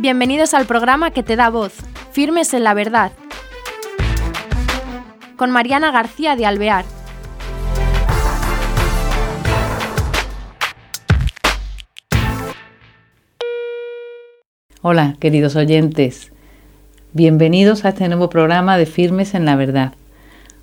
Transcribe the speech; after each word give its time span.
Bienvenidos 0.00 0.54
al 0.54 0.64
programa 0.66 1.10
que 1.10 1.24
te 1.24 1.34
da 1.34 1.50
voz, 1.50 1.72
Firmes 2.12 2.54
en 2.54 2.62
la 2.62 2.72
Verdad, 2.72 3.10
con 5.34 5.50
Mariana 5.50 5.90
García 5.90 6.36
de 6.36 6.46
Alvear. 6.46 6.84
Hola, 14.82 15.16
queridos 15.18 15.56
oyentes. 15.56 16.30
Bienvenidos 17.12 17.84
a 17.84 17.88
este 17.88 18.06
nuevo 18.06 18.30
programa 18.30 18.78
de 18.78 18.86
Firmes 18.86 19.34
en 19.34 19.46
la 19.46 19.56
Verdad. 19.56 19.94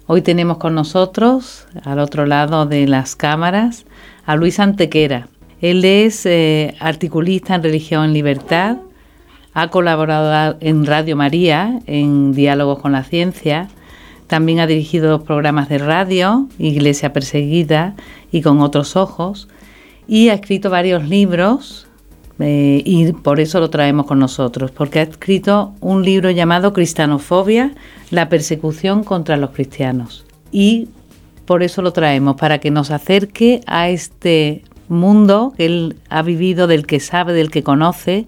Hoy 0.07 0.21
tenemos 0.21 0.59
con 0.59 0.75
nosotros, 0.75 1.67
al 1.83 1.99
otro 1.99 2.25
lado 2.25 2.67
de 2.67 2.87
las 2.87 3.17
cámaras, 3.17 3.85
a 4.25 4.37
Luis 4.37 4.61
Antequera. 4.61 5.27
Él 5.59 5.83
es 5.83 6.25
eh, 6.25 6.75
articulista 6.79 7.55
en 7.55 7.63
Religión 7.63 8.05
en 8.05 8.13
Libertad, 8.13 8.77
ha 9.55 9.69
colaborado 9.69 10.57
en 10.59 10.85
Radio 10.85 11.15
María, 11.15 11.79
en 11.87 12.33
Diálogos 12.33 12.79
con 12.79 12.91
la 12.91 13.03
Ciencia, 13.03 13.69
también 14.27 14.59
ha 14.59 14.67
dirigido 14.67 15.23
programas 15.23 15.69
de 15.69 15.77
radio, 15.77 16.49
Iglesia 16.59 17.13
Perseguida 17.13 17.95
y 18.33 18.41
Con 18.41 18.59
otros 18.59 18.97
ojos, 18.97 19.47
y 20.09 20.27
ha 20.27 20.33
escrito 20.33 20.69
varios 20.69 21.07
libros 21.07 21.87
eh, 22.39 22.81
y 22.83 23.13
por 23.13 23.39
eso 23.39 23.61
lo 23.61 23.69
traemos 23.69 24.05
con 24.07 24.19
nosotros, 24.19 24.71
porque 24.71 24.99
ha 24.99 25.03
escrito 25.03 25.73
un 25.79 26.03
libro 26.03 26.29
llamado 26.31 26.73
Cristianofobia, 26.73 27.73
la 28.11 28.27
persecución 28.27 29.05
contra 29.05 29.37
los 29.37 29.51
cristianos. 29.51 30.25
Y 30.51 30.89
por 31.45 31.63
eso 31.63 31.81
lo 31.81 31.93
traemos, 31.93 32.35
para 32.35 32.59
que 32.59 32.71
nos 32.71 32.91
acerque 32.91 33.61
a 33.67 33.87
este 33.87 34.63
mundo 34.89 35.53
que 35.55 35.65
él 35.65 35.95
ha 36.09 36.23
vivido, 36.23 36.67
del 36.67 36.85
que 36.85 36.99
sabe, 36.99 37.31
del 37.31 37.51
que 37.51 37.63
conoce 37.63 38.27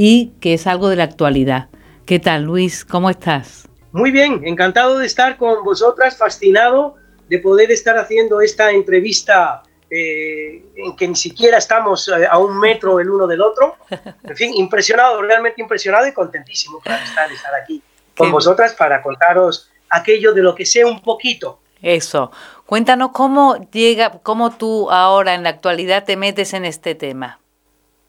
y 0.00 0.30
que 0.40 0.54
es 0.54 0.68
algo 0.68 0.90
de 0.90 0.94
la 0.94 1.02
actualidad. 1.02 1.70
¿Qué 2.06 2.20
tal, 2.20 2.44
Luis? 2.44 2.84
¿Cómo 2.84 3.10
estás? 3.10 3.68
Muy 3.90 4.12
bien, 4.12 4.42
encantado 4.46 4.96
de 4.96 5.06
estar 5.06 5.36
con 5.36 5.64
vosotras, 5.64 6.16
fascinado 6.16 6.94
de 7.28 7.40
poder 7.40 7.72
estar 7.72 7.98
haciendo 7.98 8.40
esta 8.40 8.70
entrevista 8.70 9.64
eh, 9.90 10.62
en 10.76 10.94
que 10.94 11.08
ni 11.08 11.16
siquiera 11.16 11.58
estamos 11.58 12.06
eh, 12.06 12.28
a 12.30 12.38
un 12.38 12.60
metro 12.60 13.00
el 13.00 13.10
uno 13.10 13.26
del 13.26 13.40
otro. 13.40 13.74
En 14.22 14.36
fin, 14.36 14.52
impresionado, 14.54 15.20
realmente 15.20 15.60
impresionado 15.60 16.06
y 16.06 16.12
contentísimo 16.12 16.78
para 16.78 17.02
estar, 17.02 17.32
estar 17.32 17.52
aquí 17.60 17.82
con 18.16 18.30
vosotras 18.30 18.74
para 18.74 19.02
contaros 19.02 19.68
aquello 19.90 20.32
de 20.32 20.42
lo 20.42 20.54
que 20.54 20.64
sé 20.64 20.84
un 20.84 21.02
poquito. 21.02 21.58
Eso. 21.82 22.30
Cuéntanos 22.66 23.10
cómo 23.10 23.68
llega, 23.72 24.20
cómo 24.22 24.52
tú 24.52 24.92
ahora 24.92 25.34
en 25.34 25.42
la 25.42 25.48
actualidad 25.48 26.04
te 26.04 26.16
metes 26.16 26.54
en 26.54 26.64
este 26.64 26.94
tema. 26.94 27.40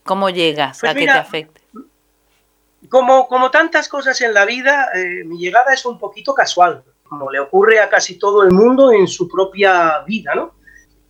¿Cómo 0.04 0.30
llegas 0.30 0.82
pues 0.82 0.92
a 0.92 0.94
que 0.94 1.06
te 1.06 1.10
afecte? 1.10 1.59
Como, 2.88 3.28
como 3.28 3.52
tantas 3.52 3.90
cosas 3.90 4.22
en 4.22 4.34
la 4.34 4.46
vida, 4.46 4.90
eh, 4.96 5.24
mi 5.26 5.38
llegada 5.38 5.74
es 5.74 5.86
un 5.86 6.00
poquito 6.00 6.34
casual, 6.34 6.84
como 7.04 7.30
le 7.30 7.40
ocurre 7.40 7.80
a 7.80 7.90
casi 7.90 8.18
todo 8.18 8.44
el 8.44 8.52
mundo 8.52 8.92
en 8.94 9.08
su 9.08 9.28
propia 9.28 10.00
vida, 10.08 10.34
¿no? 10.34 10.54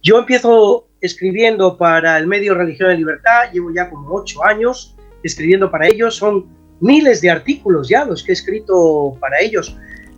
Yo 0.02 0.17
empiezo 0.17 0.88
escribiendo 1.02 1.78
para 1.78 2.17
el 2.17 2.25
medio 2.25 2.56
Religión 2.56 2.92
y 2.92 2.97
Libertad, 2.97 3.52
llevo 3.53 3.72
ya 3.72 3.90
como 3.90 4.14
ocho 4.16 4.44
años 4.44 4.95
escribiendo 5.23 5.70
para 5.70 5.88
ellos, 5.88 6.16
son 6.16 6.47
miles 6.80 7.22
de 7.22 7.30
artículos 7.30 7.90
ya 7.90 8.06
los 8.06 8.23
que 8.23 8.31
he 8.31 8.34
escrito 8.34 9.17
para 9.20 9.40
ellos. 9.42 9.75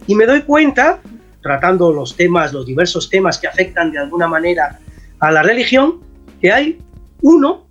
Y 0.07 0.15
me 0.15 0.25
doy 0.25 0.43
cuenta, 0.43 0.99
tratando 1.41 1.91
los 1.91 2.15
temas, 2.15 2.53
los 2.53 2.65
diversos 2.65 3.09
temas 3.09 3.39
que 3.39 3.47
afectan 3.47 3.91
de 3.91 3.99
alguna 3.99 4.27
manera 4.27 4.79
a 5.19 5.31
la 5.31 5.43
religión, 5.43 6.01
que 6.39 6.51
hay 6.51 6.79
uno 7.21 7.67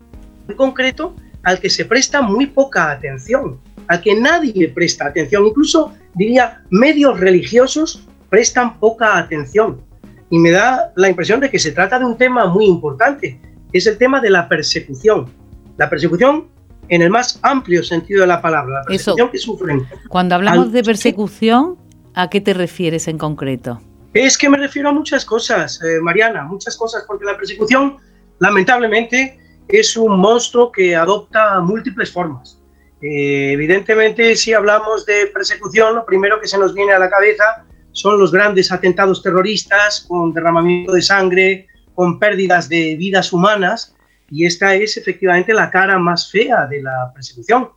en 0.48 0.56
concreto 0.56 1.14
al 1.42 1.60
que 1.60 1.70
se 1.70 1.84
presta 1.84 2.22
muy 2.22 2.46
poca 2.46 2.90
atención, 2.90 3.60
al 3.90 4.00
que 4.00 4.14
nadie 4.14 4.68
presta 4.68 5.06
atención, 5.06 5.44
incluso 5.44 5.92
diría 6.14 6.62
medios 6.70 7.18
religiosos 7.18 8.06
prestan 8.28 8.78
poca 8.78 9.18
atención 9.18 9.80
y 10.30 10.38
me 10.38 10.52
da 10.52 10.92
la 10.94 11.08
impresión 11.08 11.40
de 11.40 11.50
que 11.50 11.58
se 11.58 11.72
trata 11.72 11.98
de 11.98 12.04
un 12.04 12.16
tema 12.16 12.46
muy 12.46 12.66
importante, 12.66 13.40
es 13.72 13.88
el 13.88 13.98
tema 13.98 14.20
de 14.20 14.30
la 14.30 14.48
persecución. 14.48 15.28
La 15.76 15.90
persecución 15.90 16.46
en 16.88 17.02
el 17.02 17.10
más 17.10 17.40
amplio 17.42 17.82
sentido 17.82 18.20
de 18.20 18.28
la 18.28 18.40
palabra, 18.40 18.78
la 18.78 18.84
persecución 18.84 19.28
que 19.28 19.38
sufren. 19.38 19.84
Cuando 20.08 20.36
hablamos 20.36 20.70
de 20.70 20.84
persecución, 20.84 21.76
¿a 22.14 22.30
qué 22.30 22.40
te 22.40 22.54
refieres 22.54 23.08
en 23.08 23.18
concreto? 23.18 23.80
Es 24.14 24.38
que 24.38 24.48
me 24.48 24.56
refiero 24.56 24.90
a 24.90 24.92
muchas 24.92 25.24
cosas, 25.24 25.82
eh, 25.82 25.98
Mariana, 26.00 26.44
muchas 26.44 26.76
cosas, 26.76 27.02
porque 27.08 27.24
la 27.24 27.36
persecución, 27.36 27.96
lamentablemente, 28.38 29.36
es 29.66 29.96
un 29.96 30.16
monstruo 30.20 30.70
que 30.70 30.94
adopta 30.94 31.58
múltiples 31.58 32.12
formas. 32.12 32.59
Eh, 33.02 33.52
evidentemente, 33.52 34.36
si 34.36 34.52
hablamos 34.52 35.06
de 35.06 35.26
persecución, 35.26 35.94
lo 35.94 36.04
primero 36.04 36.40
que 36.40 36.46
se 36.46 36.58
nos 36.58 36.74
viene 36.74 36.92
a 36.92 36.98
la 36.98 37.08
cabeza 37.08 37.64
son 37.92 38.18
los 38.18 38.32
grandes 38.32 38.70
atentados 38.70 39.22
terroristas 39.22 40.04
con 40.06 40.32
derramamiento 40.32 40.92
de 40.92 41.02
sangre, 41.02 41.66
con 41.94 42.18
pérdidas 42.18 42.68
de 42.68 42.96
vidas 42.96 43.32
humanas, 43.32 43.94
y 44.30 44.46
esta 44.46 44.74
es 44.74 44.96
efectivamente 44.96 45.52
la 45.52 45.70
cara 45.70 45.98
más 45.98 46.30
fea 46.30 46.66
de 46.66 46.82
la 46.82 47.10
persecución 47.12 47.70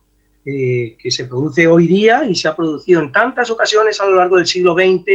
eh, 0.46 0.96
que 0.98 1.10
se 1.10 1.24
produce 1.24 1.66
hoy 1.66 1.86
día 1.86 2.24
y 2.24 2.34
se 2.34 2.46
ha 2.46 2.54
producido 2.54 3.00
en 3.00 3.10
tantas 3.10 3.50
ocasiones 3.50 4.00
a 4.00 4.06
lo 4.06 4.16
largo 4.16 4.36
del 4.36 4.46
siglo 4.46 4.74
XX 4.74 5.08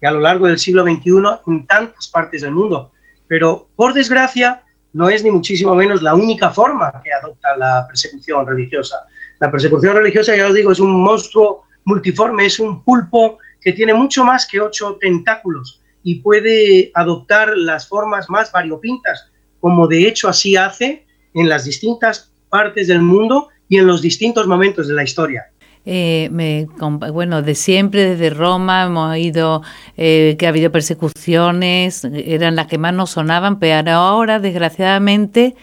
y 0.00 0.06
a 0.06 0.10
lo 0.10 0.20
largo 0.20 0.46
del 0.46 0.58
siglo 0.58 0.84
XXI 0.84 1.10
en 1.48 1.66
tantas 1.66 2.08
partes 2.08 2.42
del 2.42 2.52
mundo. 2.52 2.92
Pero, 3.26 3.68
por 3.76 3.92
desgracia, 3.92 4.62
no 4.92 5.08
es 5.08 5.22
ni 5.22 5.30
muchísimo 5.30 5.74
menos 5.74 6.02
la 6.02 6.14
única 6.14 6.50
forma 6.50 6.92
que 7.04 7.12
adopta 7.12 7.56
la 7.56 7.84
persecución 7.86 8.46
religiosa. 8.46 9.06
La 9.40 9.50
persecución 9.50 9.96
religiosa, 9.96 10.36
ya 10.36 10.46
os 10.46 10.54
digo, 10.54 10.70
es 10.70 10.80
un 10.80 11.02
monstruo 11.02 11.64
multiforme, 11.84 12.46
es 12.46 12.60
un 12.60 12.84
pulpo 12.84 13.38
que 13.60 13.72
tiene 13.72 13.94
mucho 13.94 14.22
más 14.22 14.46
que 14.46 14.60
ocho 14.60 14.98
tentáculos 15.00 15.80
y 16.02 16.16
puede 16.16 16.90
adoptar 16.94 17.56
las 17.56 17.88
formas 17.88 18.28
más 18.28 18.52
variopintas, 18.52 19.30
como 19.58 19.86
de 19.86 20.06
hecho 20.06 20.28
así 20.28 20.56
hace 20.56 21.06
en 21.34 21.48
las 21.48 21.64
distintas 21.64 22.32
partes 22.50 22.88
del 22.88 23.00
mundo 23.00 23.48
y 23.68 23.78
en 23.78 23.86
los 23.86 24.02
distintos 24.02 24.46
momentos 24.46 24.88
de 24.88 24.94
la 24.94 25.04
historia. 25.04 25.46
Eh, 25.86 26.28
me, 26.30 26.66
bueno, 27.10 27.40
de 27.40 27.54
siempre, 27.54 28.10
desde 28.10 28.28
Roma, 28.30 28.84
hemos 28.84 29.10
oído 29.10 29.62
eh, 29.96 30.36
que 30.38 30.44
ha 30.44 30.50
habido 30.50 30.70
persecuciones, 30.70 32.04
eran 32.04 32.56
las 32.56 32.66
que 32.66 32.76
más 32.76 32.92
nos 32.92 33.10
sonaban, 33.10 33.58
pero 33.58 33.92
ahora, 33.92 34.38
desgraciadamente, 34.38 35.56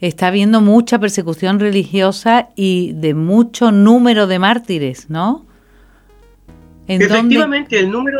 está 0.00 0.28
habiendo 0.28 0.60
mucha 0.60 0.98
persecución 0.98 1.60
religiosa 1.60 2.48
y 2.56 2.92
de 2.94 3.14
mucho 3.14 3.70
número 3.70 4.26
de 4.26 4.38
mártires, 4.38 5.10
¿no? 5.10 5.46
Efectivamente, 6.86 7.78
el 7.78 7.90
número, 7.90 8.18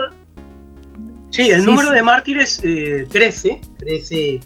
sí, 1.31 1.51
el 1.51 1.65
número 1.65 1.91
de 1.91 2.03
mártires 2.03 2.61
eh, 2.63 3.07
crece, 3.11 3.61
crece 3.79 4.41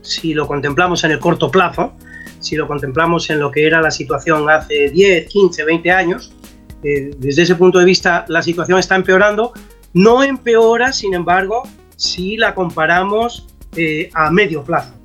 si 0.00 0.32
lo 0.32 0.46
contemplamos 0.46 1.04
en 1.04 1.10
el 1.10 1.18
corto 1.18 1.50
plazo, 1.50 1.92
si 2.40 2.56
lo 2.56 2.66
contemplamos 2.66 3.28
en 3.30 3.40
lo 3.40 3.50
que 3.50 3.66
era 3.66 3.82
la 3.82 3.90
situación 3.90 4.48
hace 4.48 4.90
10, 4.90 5.28
15, 5.28 5.64
20 5.64 5.90
años. 5.90 6.32
Eh, 6.84 7.10
desde 7.18 7.42
ese 7.42 7.56
punto 7.56 7.78
de 7.78 7.84
vista, 7.84 8.24
la 8.28 8.40
situación 8.40 8.78
está 8.78 8.94
empeorando. 8.94 9.52
No 9.92 10.22
empeora, 10.22 10.92
sin 10.92 11.12
embargo, 11.12 11.62
si 11.96 12.36
la 12.36 12.54
comparamos 12.54 13.48
eh, 13.76 14.10
a 14.14 14.30
medio 14.30 14.62
plazo. 14.62 14.97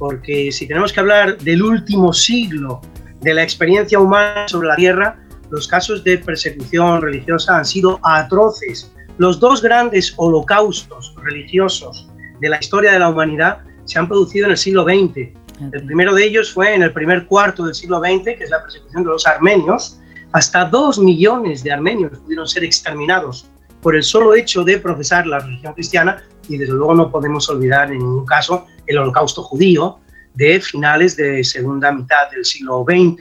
Porque 0.00 0.50
si 0.50 0.66
tenemos 0.66 0.94
que 0.94 1.00
hablar 1.00 1.36
del 1.36 1.62
último 1.62 2.14
siglo 2.14 2.80
de 3.20 3.34
la 3.34 3.42
experiencia 3.42 4.00
humana 4.00 4.48
sobre 4.48 4.68
la 4.68 4.76
Tierra, 4.76 5.18
los 5.50 5.68
casos 5.68 6.02
de 6.04 6.16
persecución 6.16 7.02
religiosa 7.02 7.58
han 7.58 7.66
sido 7.66 8.00
atroces. 8.02 8.90
Los 9.18 9.38
dos 9.38 9.60
grandes 9.60 10.14
holocaustos 10.16 11.14
religiosos 11.22 12.08
de 12.40 12.48
la 12.48 12.58
historia 12.58 12.92
de 12.92 12.98
la 12.98 13.10
humanidad 13.10 13.58
se 13.84 13.98
han 13.98 14.08
producido 14.08 14.46
en 14.46 14.52
el 14.52 14.56
siglo 14.56 14.84
XX. 14.84 15.34
El 15.70 15.84
primero 15.84 16.14
de 16.14 16.24
ellos 16.24 16.50
fue 16.50 16.74
en 16.74 16.82
el 16.82 16.94
primer 16.94 17.26
cuarto 17.26 17.66
del 17.66 17.74
siglo 17.74 18.00
XX, 18.00 18.24
que 18.24 18.44
es 18.44 18.48
la 18.48 18.62
persecución 18.62 19.04
de 19.04 19.10
los 19.10 19.26
armenios. 19.26 20.00
Hasta 20.32 20.64
dos 20.64 20.98
millones 20.98 21.62
de 21.62 21.72
armenios 21.72 22.18
pudieron 22.20 22.48
ser 22.48 22.64
exterminados 22.64 23.50
por 23.82 23.94
el 23.94 24.02
solo 24.02 24.34
hecho 24.34 24.64
de 24.64 24.78
profesar 24.78 25.26
la 25.26 25.40
religión 25.40 25.74
cristiana 25.74 26.22
y 26.50 26.58
desde 26.58 26.72
luego 26.72 26.94
no 26.94 27.10
podemos 27.10 27.48
olvidar 27.48 27.92
en 27.92 27.98
ningún 27.98 28.26
caso 28.26 28.66
el 28.86 28.98
holocausto 28.98 29.42
judío 29.42 30.00
de 30.34 30.60
finales 30.60 31.16
de 31.16 31.44
segunda 31.44 31.92
mitad 31.92 32.28
del 32.30 32.44
siglo 32.44 32.84
XX 32.84 33.20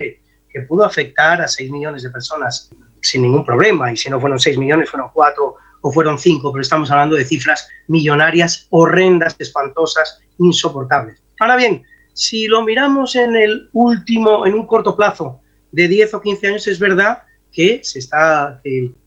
que 0.50 0.62
pudo 0.68 0.84
afectar 0.84 1.40
a 1.40 1.48
6 1.48 1.70
millones 1.72 2.02
de 2.02 2.10
personas 2.10 2.72
sin 3.02 3.22
ningún 3.22 3.46
problema. 3.46 3.92
Y 3.92 3.98
si 3.98 4.10
no 4.10 4.20
fueron 4.20 4.40
6 4.40 4.58
millones, 4.58 4.90
fueron 4.90 5.10
4 5.14 5.56
o 5.81 5.92
fueron 5.92 6.18
5, 6.18 6.52
pero 6.52 6.62
estamos 6.62 6.90
hablando 6.90 7.16
de 7.16 7.24
cifras 7.24 7.70
millonarias, 7.88 8.66
horrendas, 8.72 9.36
espantosas, 9.38 10.20
insoportables. 10.40 11.22
Ahora 11.40 11.56
bien, 11.56 11.84
si 12.14 12.48
lo 12.48 12.64
miramos 12.64 13.16
en 13.16 13.36
el 13.36 13.70
último, 13.74 14.48
en 14.48 14.56
un 14.56 14.66
corto 14.66 14.96
plazo 14.96 15.40
de 15.72 15.88
10 15.88 16.16
o 16.16 16.22
15 16.22 16.48
años, 16.48 16.68
es 16.68 16.80
verdad 16.80 17.22
que 17.52 17.81
se 17.84 18.00
está, 18.00 18.60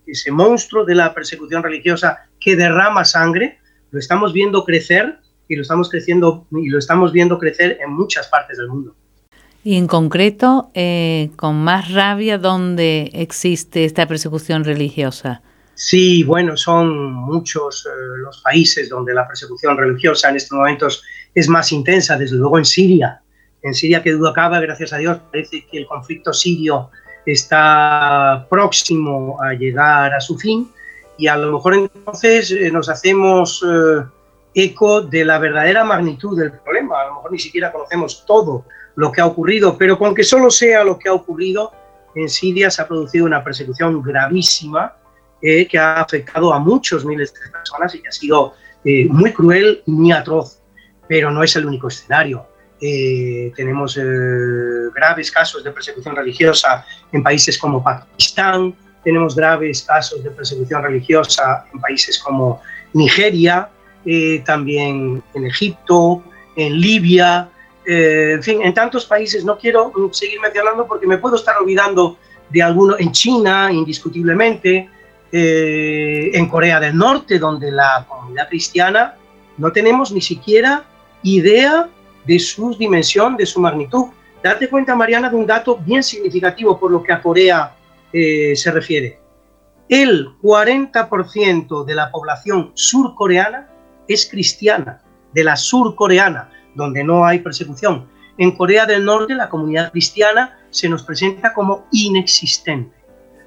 ese 0.06 0.30
monstruo 0.30 0.84
de 0.84 0.94
la 0.94 1.12
persecución 1.12 1.62
religiosa 1.62 2.20
que 2.40 2.54
derrama 2.54 3.04
sangre, 3.04 3.58
lo 3.92 3.98
estamos 3.98 4.32
viendo 4.32 4.64
crecer 4.64 5.18
y 5.46 5.54
lo 5.54 5.62
estamos 5.62 5.88
creciendo 5.88 6.46
y 6.50 6.68
lo 6.68 6.78
estamos 6.78 7.12
viendo 7.12 7.38
crecer 7.38 7.78
en 7.80 7.92
muchas 7.92 8.26
partes 8.26 8.58
del 8.58 8.68
mundo. 8.68 8.96
Y 9.62 9.76
en 9.76 9.86
concreto, 9.86 10.70
eh, 10.74 11.30
con 11.36 11.62
más 11.62 11.92
rabia, 11.92 12.38
¿dónde 12.38 13.10
existe 13.12 13.84
esta 13.84 14.08
persecución 14.08 14.64
religiosa? 14.64 15.42
Sí, 15.74 16.24
bueno, 16.24 16.56
son 16.56 17.12
muchos 17.12 17.86
eh, 17.86 17.90
los 18.24 18.40
países 18.40 18.88
donde 18.88 19.14
la 19.14 19.28
persecución 19.28 19.76
religiosa 19.76 20.30
en 20.30 20.36
estos 20.36 20.58
momentos 20.58 21.02
es 21.34 21.48
más 21.48 21.70
intensa, 21.70 22.18
desde 22.18 22.36
luego 22.36 22.58
en 22.58 22.64
Siria. 22.64 23.20
En 23.62 23.74
Siria, 23.74 24.02
que 24.02 24.12
duda 24.12 24.30
acaba, 24.30 24.58
gracias 24.58 24.92
a 24.92 24.98
Dios, 24.98 25.18
parece 25.30 25.64
que 25.70 25.78
el 25.78 25.86
conflicto 25.86 26.32
sirio 26.32 26.90
está 27.24 28.46
próximo 28.50 29.40
a 29.40 29.52
llegar 29.52 30.12
a 30.12 30.20
su 30.20 30.36
fin 30.36 30.68
y 31.22 31.28
a 31.28 31.36
lo 31.36 31.52
mejor 31.52 31.74
entonces 31.74 32.50
eh, 32.50 32.68
nos 32.72 32.88
hacemos 32.88 33.64
eh, 33.64 34.02
eco 34.54 35.02
de 35.02 35.24
la 35.24 35.38
verdadera 35.38 35.84
magnitud 35.84 36.36
del 36.36 36.50
problema. 36.50 37.00
A 37.00 37.06
lo 37.06 37.14
mejor 37.14 37.30
ni 37.30 37.38
siquiera 37.38 37.70
conocemos 37.70 38.26
todo 38.26 38.64
lo 38.96 39.12
que 39.12 39.20
ha 39.20 39.26
ocurrido, 39.26 39.78
pero 39.78 39.96
con 39.96 40.16
que 40.16 40.24
solo 40.24 40.50
sea 40.50 40.82
lo 40.82 40.98
que 40.98 41.08
ha 41.08 41.12
ocurrido, 41.12 41.70
en 42.16 42.28
Siria 42.28 42.72
se 42.72 42.82
ha 42.82 42.88
producido 42.88 43.24
una 43.24 43.44
persecución 43.44 44.02
gravísima 44.02 44.96
eh, 45.40 45.68
que 45.68 45.78
ha 45.78 46.00
afectado 46.00 46.52
a 46.52 46.58
muchos 46.58 47.04
miles 47.04 47.32
de 47.32 47.50
personas 47.52 47.94
y 47.94 48.02
que 48.02 48.08
ha 48.08 48.12
sido 48.12 48.54
muy 49.10 49.32
cruel 49.32 49.80
muy 49.86 50.10
atroz, 50.10 50.60
pero 51.06 51.30
no 51.30 51.44
es 51.44 51.54
el 51.54 51.66
único 51.66 51.86
escenario. 51.86 52.48
tenemos 53.54 53.96
graves 54.92 55.30
casos 55.30 55.62
de 55.62 55.70
persecución 55.70 56.16
religiosa 56.16 56.84
en 57.12 57.22
países 57.22 57.56
como 57.58 57.80
Pakistán, 57.80 58.74
tenemos 59.02 59.34
graves 59.34 59.82
casos 59.82 60.22
de 60.22 60.30
persecución 60.30 60.82
religiosa 60.82 61.66
en 61.72 61.80
países 61.80 62.18
como 62.18 62.60
Nigeria, 62.92 63.68
eh, 64.04 64.42
también 64.44 65.22
en 65.34 65.46
Egipto, 65.46 66.22
en 66.56 66.80
Libia, 66.80 67.48
eh, 67.84 68.32
en 68.34 68.42
fin, 68.42 68.62
en 68.62 68.74
tantos 68.74 69.06
países. 69.06 69.44
No 69.44 69.58
quiero 69.58 69.92
seguir 70.12 70.40
mencionando 70.40 70.86
porque 70.86 71.06
me 71.06 71.18
puedo 71.18 71.36
estar 71.36 71.56
olvidando 71.56 72.18
de 72.50 72.62
alguno, 72.62 72.96
en 72.98 73.12
China, 73.12 73.70
indiscutiblemente, 73.72 74.88
eh, 75.30 76.30
en 76.34 76.46
Corea 76.48 76.78
del 76.78 76.96
Norte, 76.96 77.38
donde 77.38 77.70
la 77.70 78.04
comunidad 78.08 78.48
cristiana 78.48 79.14
no 79.56 79.72
tenemos 79.72 80.12
ni 80.12 80.20
siquiera 80.20 80.84
idea 81.22 81.88
de 82.24 82.38
su 82.38 82.76
dimensión, 82.76 83.36
de 83.36 83.46
su 83.46 83.60
magnitud. 83.60 84.06
Date 84.42 84.68
cuenta, 84.68 84.94
Mariana, 84.94 85.30
de 85.30 85.36
un 85.36 85.46
dato 85.46 85.76
bien 85.78 86.02
significativo 86.02 86.78
por 86.78 86.90
lo 86.90 87.02
que 87.02 87.12
a 87.12 87.22
Corea 87.22 87.74
eh, 88.12 88.54
se 88.56 88.70
refiere. 88.70 89.20
El 89.88 90.28
40% 90.42 91.84
de 91.84 91.94
la 91.94 92.10
población 92.10 92.72
surcoreana 92.74 93.68
es 94.08 94.26
cristiana, 94.26 95.02
de 95.32 95.44
la 95.44 95.56
surcoreana, 95.56 96.50
donde 96.74 97.04
no 97.04 97.24
hay 97.24 97.40
persecución. 97.40 98.08
En 98.38 98.52
Corea 98.52 98.86
del 98.86 99.04
Norte 99.04 99.34
la 99.34 99.48
comunidad 99.48 99.92
cristiana 99.92 100.58
se 100.70 100.88
nos 100.88 101.02
presenta 101.02 101.52
como 101.52 101.86
inexistente. 101.92 102.96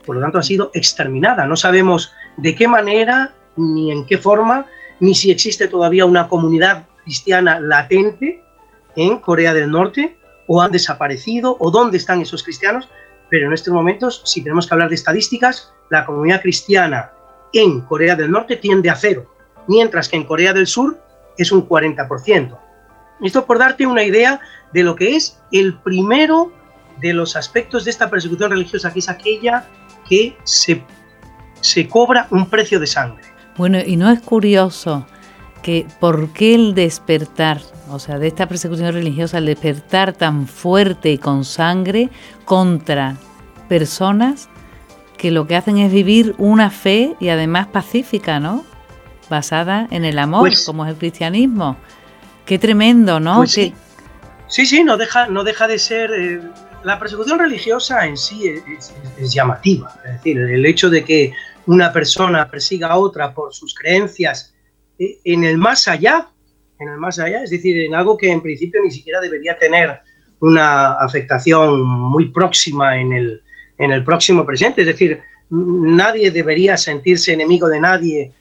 Por 0.05 0.15
lo 0.15 0.21
tanto, 0.21 0.37
ha 0.37 0.43
sido 0.43 0.69
exterminada. 0.73 1.45
No 1.45 1.55
sabemos 1.55 2.13
de 2.37 2.53
qué 2.53 2.67
manera, 2.67 3.33
ni 3.55 3.91
en 3.91 4.05
qué 4.05 4.17
forma, 4.17 4.67
ni 4.99 5.15
si 5.15 5.31
existe 5.31 5.67
todavía 5.67 6.05
una 6.05 6.27
comunidad 6.27 6.85
cristiana 7.03 7.59
latente 7.59 8.43
en 8.95 9.17
Corea 9.17 9.53
del 9.53 9.71
Norte, 9.71 10.17
o 10.47 10.61
han 10.61 10.71
desaparecido, 10.71 11.57
o 11.59 11.71
dónde 11.71 11.97
están 11.97 12.21
esos 12.21 12.43
cristianos, 12.43 12.87
pero 13.29 13.47
en 13.47 13.53
estos 13.53 13.73
momentos, 13.73 14.21
si 14.25 14.41
tenemos 14.41 14.67
que 14.67 14.73
hablar 14.73 14.89
de 14.89 14.95
estadísticas, 14.95 15.73
la 15.89 16.05
comunidad 16.05 16.41
cristiana 16.41 17.11
en 17.53 17.81
Corea 17.81 18.15
del 18.15 18.31
Norte 18.31 18.57
tiende 18.57 18.89
a 18.89 18.95
cero, 18.95 19.31
mientras 19.67 20.09
que 20.09 20.17
en 20.17 20.25
Corea 20.25 20.53
del 20.53 20.67
Sur 20.67 20.99
es 21.37 21.51
un 21.51 21.67
40%. 21.67 22.57
Esto 23.21 23.45
por 23.45 23.59
darte 23.59 23.85
una 23.85 24.03
idea 24.03 24.39
de 24.73 24.83
lo 24.83 24.95
que 24.95 25.15
es 25.15 25.39
el 25.51 25.77
primero 25.79 26.51
de 26.99 27.13
los 27.13 27.35
aspectos 27.35 27.85
de 27.85 27.91
esta 27.91 28.09
persecución 28.09 28.51
religiosa, 28.51 28.91
que 28.91 28.99
es 28.99 29.09
aquella 29.09 29.65
que 30.07 30.37
se, 30.43 30.83
se 31.61 31.87
cobra 31.87 32.27
un 32.31 32.49
precio 32.49 32.79
de 32.79 32.87
sangre. 32.87 33.23
Bueno, 33.57 33.79
y 33.85 33.95
no 33.95 34.09
es 34.11 34.21
curioso 34.21 35.07
que 35.65 35.87
por 35.99 36.31
qué 36.31 36.53
el 36.53 36.75
despertar, 36.75 37.59
o 37.89 37.97
sea, 37.97 38.19
de 38.19 38.27
esta 38.27 38.47
persecución 38.47 38.93
religiosa, 38.93 39.39
el 39.39 39.47
despertar 39.47 40.13
tan 40.13 40.47
fuerte 40.47 41.11
y 41.11 41.17
con 41.17 41.43
sangre 41.43 42.11
contra 42.45 43.17
personas 43.67 44.47
que 45.17 45.31
lo 45.31 45.47
que 45.47 45.55
hacen 45.55 45.79
es 45.79 45.91
vivir 45.91 46.35
una 46.37 46.69
fe 46.69 47.15
y 47.19 47.29
además 47.29 47.65
pacífica, 47.65 48.39
¿no? 48.39 48.63
Basada 49.27 49.87
en 49.89 50.05
el 50.05 50.19
amor, 50.19 50.41
pues 50.41 50.63
como 50.67 50.85
es 50.85 50.91
el 50.91 50.99
cristianismo. 50.99 51.77
Qué 52.45 52.59
tremendo, 52.59 53.19
¿no? 53.19 53.37
Pues 53.37 53.53
sí. 53.53 53.73
sí. 54.47 54.83
no 54.83 54.97
deja, 54.97 55.29
no 55.29 55.43
deja 55.43 55.67
de 55.67 55.79
ser. 55.79 56.11
Eh, 56.11 56.41
la 56.83 56.99
persecución 56.99 57.39
religiosa 57.39 58.05
en 58.05 58.17
sí 58.17 58.47
es, 59.17 59.33
llamativa. 59.33 59.99
Es 60.05 60.13
decir, 60.13 60.37
el 60.37 60.63
hecho 60.63 60.91
de 60.91 61.03
que 61.03 61.33
una 61.65 61.91
persona 61.91 62.47
persiga 62.51 62.89
a 62.89 62.97
otra 62.99 63.33
por 63.33 63.51
sus 63.51 63.73
creencias 63.73 64.54
en 64.97 65.43
el 65.43 65.57
más 65.57 65.87
allá, 65.87 66.27
en 66.79 66.89
el 66.89 66.97
más 66.97 67.19
allá, 67.19 67.43
es 67.43 67.49
decir, 67.49 67.79
en 67.81 67.95
algo 67.95 68.17
que 68.17 68.31
en 68.31 68.41
principio 68.41 68.81
ni 68.83 68.91
siquiera 68.91 69.19
debería 69.19 69.57
tener 69.57 69.99
una 70.39 70.93
afectación 70.93 71.83
muy 71.83 72.29
próxima 72.29 72.99
en 72.99 73.13
el, 73.13 73.41
en 73.77 73.91
el 73.91 74.03
próximo 74.03 74.45
presente, 74.45 74.81
es 74.81 74.87
decir, 74.87 75.21
nadie 75.49 76.31
debería 76.31 76.77
sentirse 76.77 77.33
enemigo 77.33 77.67
de 77.67 77.79
nadie 77.79 78.21
eh, 78.21 78.31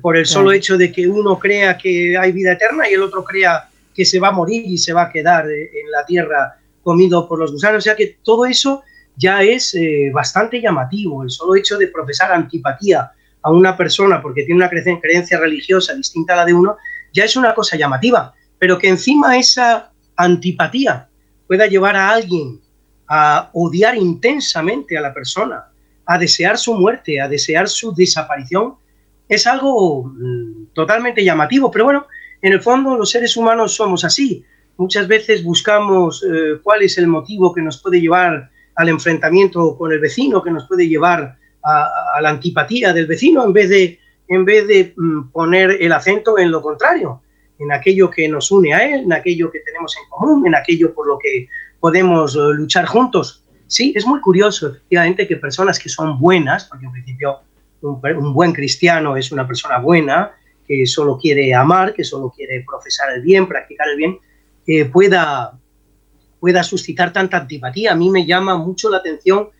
por 0.00 0.16
el 0.16 0.26
solo 0.26 0.52
hecho 0.52 0.76
de 0.76 0.92
que 0.92 1.08
uno 1.08 1.38
crea 1.38 1.76
que 1.76 2.16
hay 2.16 2.32
vida 2.32 2.52
eterna 2.52 2.88
y 2.88 2.94
el 2.94 3.02
otro 3.02 3.24
crea 3.24 3.68
que 3.94 4.04
se 4.04 4.20
va 4.20 4.28
a 4.28 4.32
morir 4.32 4.62
y 4.66 4.78
se 4.78 4.92
va 4.92 5.02
a 5.02 5.12
quedar 5.12 5.50
eh, 5.50 5.70
en 5.82 5.90
la 5.90 6.04
tierra 6.06 6.56
comido 6.82 7.28
por 7.28 7.38
los 7.38 7.52
gusanos. 7.52 7.78
O 7.78 7.80
sea 7.82 7.96
que 7.96 8.18
todo 8.22 8.46
eso 8.46 8.82
ya 9.16 9.42
es 9.42 9.76
bastante 10.14 10.62
llamativo, 10.62 11.22
el 11.22 11.28
solo 11.28 11.54
hecho 11.54 11.76
de 11.76 11.88
profesar 11.88 12.32
antipatía 12.32 13.10
a 13.42 13.50
una 13.50 13.76
persona 13.76 14.20
porque 14.20 14.44
tiene 14.44 14.64
una 14.64 14.68
creencia 14.68 15.38
religiosa 15.38 15.94
distinta 15.94 16.34
a 16.34 16.36
la 16.36 16.44
de 16.44 16.54
uno, 16.54 16.76
ya 17.12 17.24
es 17.24 17.36
una 17.36 17.54
cosa 17.54 17.76
llamativa, 17.76 18.34
pero 18.58 18.78
que 18.78 18.88
encima 18.88 19.38
esa 19.38 19.92
antipatía 20.16 21.08
pueda 21.46 21.66
llevar 21.66 21.96
a 21.96 22.10
alguien 22.10 22.60
a 23.08 23.50
odiar 23.54 23.96
intensamente 23.96 24.96
a 24.96 25.00
la 25.00 25.12
persona, 25.12 25.64
a 26.06 26.18
desear 26.18 26.56
su 26.58 26.74
muerte, 26.74 27.20
a 27.20 27.28
desear 27.28 27.68
su 27.68 27.92
desaparición, 27.92 28.76
es 29.28 29.46
algo 29.46 30.04
mm, 30.04 30.66
totalmente 30.74 31.24
llamativo. 31.24 31.70
Pero 31.70 31.86
bueno, 31.86 32.06
en 32.40 32.52
el 32.52 32.60
fondo 32.60 32.96
los 32.96 33.10
seres 33.10 33.36
humanos 33.36 33.74
somos 33.74 34.04
así. 34.04 34.44
Muchas 34.76 35.08
veces 35.08 35.42
buscamos 35.42 36.24
eh, 36.24 36.58
cuál 36.62 36.82
es 36.82 36.98
el 36.98 37.06
motivo 37.06 37.52
que 37.52 37.62
nos 37.62 37.82
puede 37.82 38.00
llevar 38.00 38.50
al 38.76 38.88
enfrentamiento 38.88 39.76
con 39.76 39.92
el 39.92 39.98
vecino, 39.98 40.42
que 40.42 40.50
nos 40.50 40.66
puede 40.66 40.88
llevar 40.88 41.36
a, 41.62 42.20
la 42.20 42.30
antipatía 42.30 42.92
del 42.92 43.06
vecino 43.06 43.44
en 43.44 43.52
vez 43.52 43.68
de, 43.68 43.98
en 44.28 44.44
vez 44.44 44.66
de 44.66 44.92
mm, 44.96 45.30
poner 45.30 45.76
el 45.80 45.92
acento 45.92 46.38
en 46.38 46.50
lo 46.50 46.62
contrario, 46.62 47.22
en 47.58 47.72
aquello 47.72 48.10
que 48.10 48.28
nos 48.28 48.50
une 48.50 48.74
a 48.74 48.84
él, 48.84 49.02
en 49.02 49.12
aquello 49.12 49.50
que 49.50 49.60
tenemos 49.60 49.96
en 49.96 50.08
común, 50.08 50.46
en 50.46 50.54
aquello 50.54 50.94
por 50.94 51.06
lo 51.06 51.18
que 51.18 51.48
podemos 51.78 52.34
eh, 52.34 52.38
luchar 52.54 52.86
juntos. 52.86 53.44
Sí, 53.66 53.92
es 53.94 54.06
muy 54.06 54.20
curioso, 54.20 54.68
efectivamente, 54.68 55.28
que 55.28 55.36
personas 55.36 55.78
que 55.78 55.88
son 55.88 56.18
buenas, 56.18 56.64
porque 56.64 56.86
en 56.86 56.92
principio 56.92 57.38
un, 57.82 58.34
buen 58.34 58.52
cristiano 58.52 59.16
es 59.16 59.30
una 59.30 59.46
persona 59.46 59.78
buena, 59.78 60.32
que 60.66 60.86
solo 60.86 61.18
quiere 61.18 61.54
amar, 61.54 61.94
que 61.94 62.04
solo 62.04 62.32
quiere 62.34 62.64
profesar 62.66 63.12
el 63.14 63.22
bien, 63.22 63.46
practicar 63.46 63.88
el 63.88 63.96
bien, 63.96 64.18
eh, 64.66 64.84
pueda, 64.86 65.58
pueda 66.38 66.62
suscitar 66.62 67.12
tanta 67.12 67.38
antipatía. 67.38 67.92
A 67.92 67.96
mí 67.96 68.10
me 68.10 68.26
llama 68.26 68.56
mucho 68.56 68.88
la 68.90 68.98
atención 68.98 69.50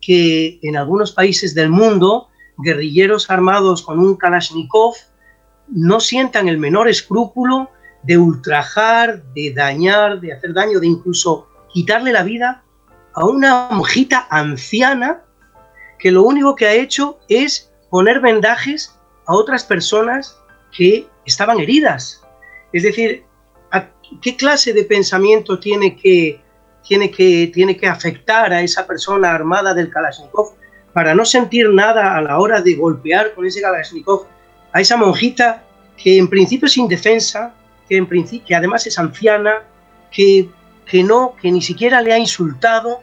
que 0.00 0.58
en 0.62 0.76
algunos 0.76 1.12
países 1.12 1.54
del 1.54 1.70
mundo 1.70 2.28
guerrilleros 2.58 3.30
armados 3.30 3.82
con 3.82 3.98
un 3.98 4.16
Kalashnikov 4.16 4.94
no 5.68 6.00
sientan 6.00 6.48
el 6.48 6.58
menor 6.58 6.88
escrúpulo 6.88 7.70
de 8.02 8.18
ultrajar, 8.18 9.22
de 9.34 9.52
dañar, 9.54 10.20
de 10.20 10.32
hacer 10.32 10.52
daño, 10.52 10.80
de 10.80 10.86
incluso 10.86 11.48
quitarle 11.72 12.12
la 12.12 12.22
vida 12.22 12.64
a 13.14 13.24
una 13.24 13.68
monjita 13.70 14.26
anciana 14.30 15.22
que 15.98 16.10
lo 16.10 16.22
único 16.22 16.56
que 16.56 16.66
ha 16.66 16.72
hecho 16.72 17.18
es 17.28 17.70
poner 17.90 18.20
vendajes 18.20 18.98
a 19.26 19.34
otras 19.34 19.64
personas 19.64 20.38
que 20.76 21.06
estaban 21.26 21.60
heridas. 21.60 22.22
Es 22.72 22.82
decir, 22.84 23.24
¿qué 24.22 24.36
clase 24.36 24.72
de 24.72 24.84
pensamiento 24.84 25.60
tiene 25.60 25.96
que 25.96 26.42
tiene 26.86 27.10
que, 27.10 27.50
tiene 27.52 27.76
que 27.76 27.86
afectar 27.86 28.52
a 28.52 28.62
esa 28.62 28.86
persona 28.86 29.32
armada 29.32 29.74
del 29.74 29.90
Kalashnikov 29.90 30.54
para 30.92 31.14
no 31.14 31.24
sentir 31.24 31.68
nada 31.70 32.16
a 32.16 32.22
la 32.22 32.38
hora 32.38 32.60
de 32.60 32.74
golpear 32.74 33.34
con 33.34 33.46
ese 33.46 33.60
Kalashnikov 33.60 34.26
a 34.72 34.80
esa 34.80 34.96
monjita 34.96 35.62
que 35.96 36.18
en 36.18 36.28
principio 36.28 36.66
es 36.66 36.76
indefensa, 36.76 37.54
que, 37.88 37.96
en 37.96 38.06
principio, 38.06 38.46
que 38.46 38.54
además 38.54 38.86
es 38.86 38.98
anciana, 38.98 39.62
que, 40.10 40.48
que 40.86 41.02
no, 41.02 41.34
que 41.40 41.52
ni 41.52 41.60
siquiera 41.60 42.00
le 42.00 42.12
ha 42.12 42.18
insultado 42.18 43.00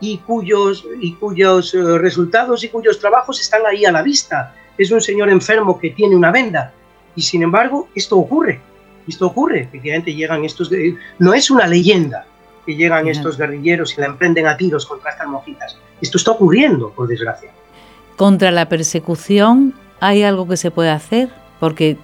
y 0.00 0.18
cuyos, 0.18 0.84
y 1.00 1.14
cuyos 1.14 1.72
eh, 1.74 1.98
resultados 1.98 2.64
y 2.64 2.68
cuyos 2.68 2.98
trabajos 2.98 3.40
están 3.40 3.62
ahí 3.64 3.84
a 3.84 3.92
la 3.92 4.02
vista. 4.02 4.54
Es 4.76 4.90
un 4.90 5.00
señor 5.00 5.30
enfermo 5.30 5.78
que 5.78 5.90
tiene 5.90 6.16
una 6.16 6.32
venda. 6.32 6.72
Y 7.14 7.22
sin 7.22 7.42
embargo, 7.42 7.88
esto 7.94 8.16
ocurre. 8.16 8.60
Esto 9.06 9.26
ocurre. 9.26 9.60
Efectivamente, 9.60 10.14
llegan 10.14 10.44
estos. 10.44 10.70
No 11.18 11.34
es 11.34 11.50
una 11.50 11.66
leyenda 11.66 12.26
que 12.66 12.76
llegan 12.76 13.08
estos 13.08 13.36
guerrilleros 13.36 13.96
y 13.96 14.00
la 14.00 14.06
emprenden 14.06 14.46
a 14.46 14.56
tiros 14.56 14.86
contra 14.86 15.10
estas 15.10 15.26
monjitas. 15.26 15.76
Esto 16.00 16.18
está 16.18 16.32
ocurriendo, 16.32 16.90
por 16.90 17.08
desgracia. 17.08 17.50
Contra 18.16 18.50
la 18.50 18.68
persecución, 18.68 19.74
¿hay 20.00 20.22
algo 20.22 20.46
que 20.46 20.56
se 20.56 20.70
puede 20.70 20.90
hacer? 20.90 21.30
Porque 21.60 21.96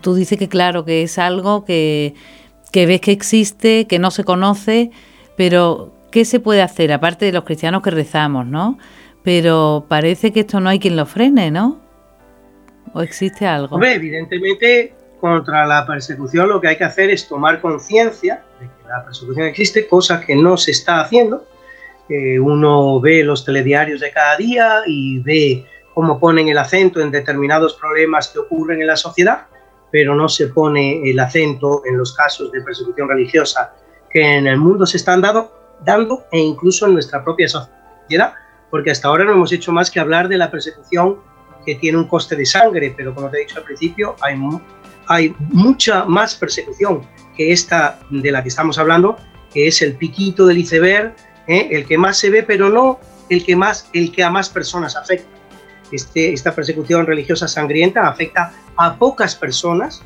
tú 0.00 0.14
dices 0.14 0.38
que 0.38 0.48
claro, 0.48 0.84
que 0.84 1.02
es 1.02 1.18
algo 1.18 1.64
que, 1.64 2.14
que 2.72 2.86
ves 2.86 3.00
que 3.00 3.12
existe, 3.12 3.86
que 3.86 3.98
no 3.98 4.10
se 4.10 4.24
conoce, 4.24 4.90
pero 5.36 5.92
¿qué 6.10 6.24
se 6.24 6.40
puede 6.40 6.62
hacer? 6.62 6.92
Aparte 6.92 7.26
de 7.26 7.32
los 7.32 7.44
cristianos 7.44 7.82
que 7.82 7.90
rezamos, 7.90 8.46
¿no? 8.46 8.78
Pero 9.22 9.86
parece 9.88 10.32
que 10.32 10.40
esto 10.40 10.60
no 10.60 10.68
hay 10.68 10.78
quien 10.78 10.96
lo 10.96 11.06
frene, 11.06 11.50
¿no? 11.50 11.80
¿O 12.92 13.02
existe 13.02 13.46
algo? 13.46 13.82
evidentemente, 13.82 14.94
contra 15.20 15.66
la 15.66 15.86
persecución 15.86 16.48
lo 16.48 16.60
que 16.60 16.68
hay 16.68 16.78
que 16.78 16.84
hacer 16.84 17.10
es 17.10 17.26
tomar 17.28 17.60
conciencia 17.60 18.42
la 18.88 19.04
persecución 19.04 19.46
existe, 19.46 19.86
cosa 19.86 20.20
que 20.20 20.34
no 20.34 20.56
se 20.56 20.70
está 20.70 21.00
haciendo. 21.00 21.46
uno 22.40 23.00
ve 23.00 23.24
los 23.24 23.44
telediarios 23.44 24.00
de 24.00 24.10
cada 24.10 24.36
día 24.36 24.82
y 24.86 25.18
ve 25.20 25.66
cómo 25.94 26.20
ponen 26.20 26.48
el 26.48 26.58
acento 26.58 27.00
en 27.00 27.10
determinados 27.10 27.74
problemas 27.74 28.28
que 28.28 28.38
ocurren 28.38 28.80
en 28.80 28.86
la 28.86 28.96
sociedad, 28.96 29.46
pero 29.90 30.14
no 30.14 30.28
se 30.28 30.48
pone 30.48 31.08
el 31.08 31.18
acento 31.18 31.82
en 31.86 31.96
los 31.96 32.14
casos 32.14 32.52
de 32.52 32.60
persecución 32.60 33.08
religiosa 33.08 33.74
que 34.10 34.36
en 34.36 34.46
el 34.46 34.58
mundo 34.58 34.86
se 34.86 34.98
están 34.98 35.20
dando, 35.20 35.52
dando 35.84 36.24
e 36.30 36.38
incluso 36.38 36.86
en 36.86 36.94
nuestra 36.94 37.24
propia 37.24 37.48
sociedad, 37.48 38.34
porque 38.70 38.90
hasta 38.90 39.08
ahora 39.08 39.24
no 39.24 39.32
hemos 39.32 39.52
hecho 39.52 39.72
más 39.72 39.90
que 39.90 40.00
hablar 40.00 40.28
de 40.28 40.38
la 40.38 40.50
persecución 40.50 41.18
que 41.64 41.74
tiene 41.74 41.98
un 41.98 42.06
coste 42.06 42.36
de 42.36 42.46
sangre, 42.46 42.94
pero 42.96 43.14
como 43.14 43.28
te 43.28 43.38
he 43.38 43.40
dicho 43.40 43.58
al 43.58 43.64
principio, 43.64 44.16
hay, 44.20 44.36
hay 45.08 45.34
mucha 45.38 46.04
más 46.04 46.34
persecución 46.34 47.02
que 47.36 47.52
esta 47.52 48.00
de 48.10 48.30
la 48.30 48.42
que 48.42 48.48
estamos 48.48 48.78
hablando, 48.78 49.16
que 49.52 49.68
es 49.68 49.82
el 49.82 49.94
piquito 49.96 50.46
del 50.46 50.58
iceberg, 50.58 51.14
¿eh? 51.46 51.68
el 51.70 51.86
que 51.86 51.98
más 51.98 52.18
se 52.18 52.30
ve, 52.30 52.42
pero 52.42 52.68
no 52.68 52.98
el 53.28 53.44
que, 53.44 53.56
más, 53.56 53.88
el 53.92 54.12
que 54.12 54.24
a 54.24 54.30
más 54.30 54.48
personas 54.48 54.96
afecta. 54.96 55.28
Este, 55.92 56.32
esta 56.32 56.54
persecución 56.54 57.06
religiosa 57.06 57.46
sangrienta 57.46 58.08
afecta 58.08 58.52
a 58.76 58.96
pocas 58.96 59.36
personas 59.36 60.02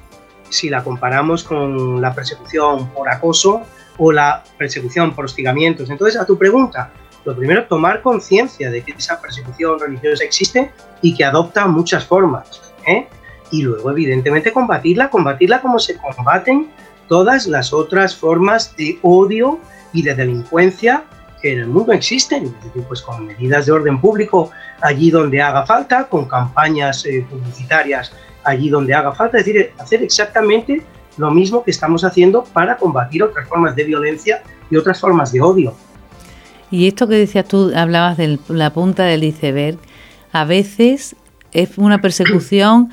si 0.51 0.69
la 0.69 0.85
comparamos 0.85 1.45
con 1.45 2.01
la 2.01 2.15
persecución 2.15 2.91
por 2.91 3.09
acoso 3.09 3.63
o 3.97 4.13
la 4.13 4.43
persecución 4.59 5.15
por 5.15 5.27
hostigamientos. 5.27 5.89
Entonces, 5.89 6.21
a 6.21 6.27
tu 6.27 6.37
pregunta, 6.37 6.93
lo 7.25 7.37
primero, 7.37 7.67
tomar 7.67 8.03
conciencia 8.03 8.71
de 8.71 8.83
que 8.83 8.93
esa 8.93 9.21
persecución 9.21 9.79
religiosa 9.79 10.25
existe 10.25 10.73
y 11.03 11.15
que 11.15 11.25
adopta 11.25 11.67
muchas 11.67 12.05
formas. 12.05 12.61
¿eh? 12.87 13.09
Y 13.51 13.63
luego, 13.63 13.91
evidentemente, 13.91 14.53
combatirla, 14.53 15.11
combatirla 15.11 15.61
como 15.61 15.79
se 15.79 15.97
combaten 15.97 16.69
todas 17.09 17.47
las 17.47 17.73
otras 17.73 18.15
formas 18.15 18.77
de 18.77 18.99
odio 19.03 19.59
y 19.93 20.03
de 20.03 20.15
delincuencia 20.15 21.05
que 21.43 21.53
en 21.53 21.61
el 21.61 21.67
mundo 21.69 21.93
existen, 21.93 22.55
pues 22.87 23.03
con 23.03 23.27
medidas 23.27 23.67
de 23.67 23.73
orden 23.73 24.01
público 24.01 24.51
allí 24.83 25.11
donde 25.11 25.41
haga 25.41 25.65
falta, 25.67 26.05
con 26.05 26.27
campañas 26.27 27.05
eh, 27.07 27.27
publicitarias 27.29 28.13
allí 28.45 28.69
donde 28.69 28.95
haga 28.95 29.13
falta, 29.13 29.39
es 29.39 29.47
decir, 29.47 29.73
hacer 29.79 30.03
exactamente 30.03 30.83
lo 31.17 31.31
mismo 31.31 31.63
que 31.63 31.71
estamos 31.71 32.05
haciendo 32.05 32.45
para 32.45 32.77
combatir 32.77 33.23
otras 33.23 33.49
formas 33.49 33.77
de 33.77 33.85
violencia 33.85 34.43
y 34.71 34.77
otras 34.77 35.01
formas 35.01 35.33
de 35.33 35.41
odio. 35.41 35.75
Y 36.71 36.87
esto 36.87 37.09
que 37.09 37.17
decías 37.17 37.47
tú, 37.47 37.73
hablabas 37.75 38.17
de 38.17 38.39
la 38.49 38.73
punta 38.73 39.05
del 39.05 39.25
iceberg, 39.25 39.79
a 40.33 40.45
veces 40.45 41.17
es 41.53 41.77
una 41.77 42.01
persecución 42.01 42.91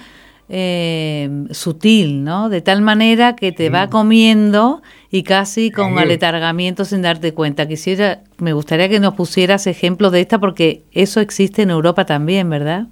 eh, 0.50 1.30
sutil, 1.52 2.24
¿no? 2.24 2.50
De 2.50 2.62
tal 2.62 2.82
manera 2.82 3.36
que 3.36 3.52
te 3.52 3.70
va 3.70 3.90
comiendo 3.90 4.82
y 5.12 5.24
casi 5.24 5.72
con 5.72 6.00
aletargamiento 6.00 6.86
sin 6.86 7.02
darte 7.02 7.34
cuenta. 7.34 7.68
Quisiera, 7.68 8.22
me 8.38 8.54
gustaría 8.54 8.90
que 8.90 9.00
nos 9.00 9.14
pusieras 9.16 9.68
ejemplos 9.68 10.12
de 10.12 10.22
esta 10.22 10.40
porque 10.40 10.84
eso 10.92 11.20
existe 11.20 11.64
en 11.64 11.70
Europa 11.70 12.06
también, 12.06 12.50
¿verdad? 12.50 12.88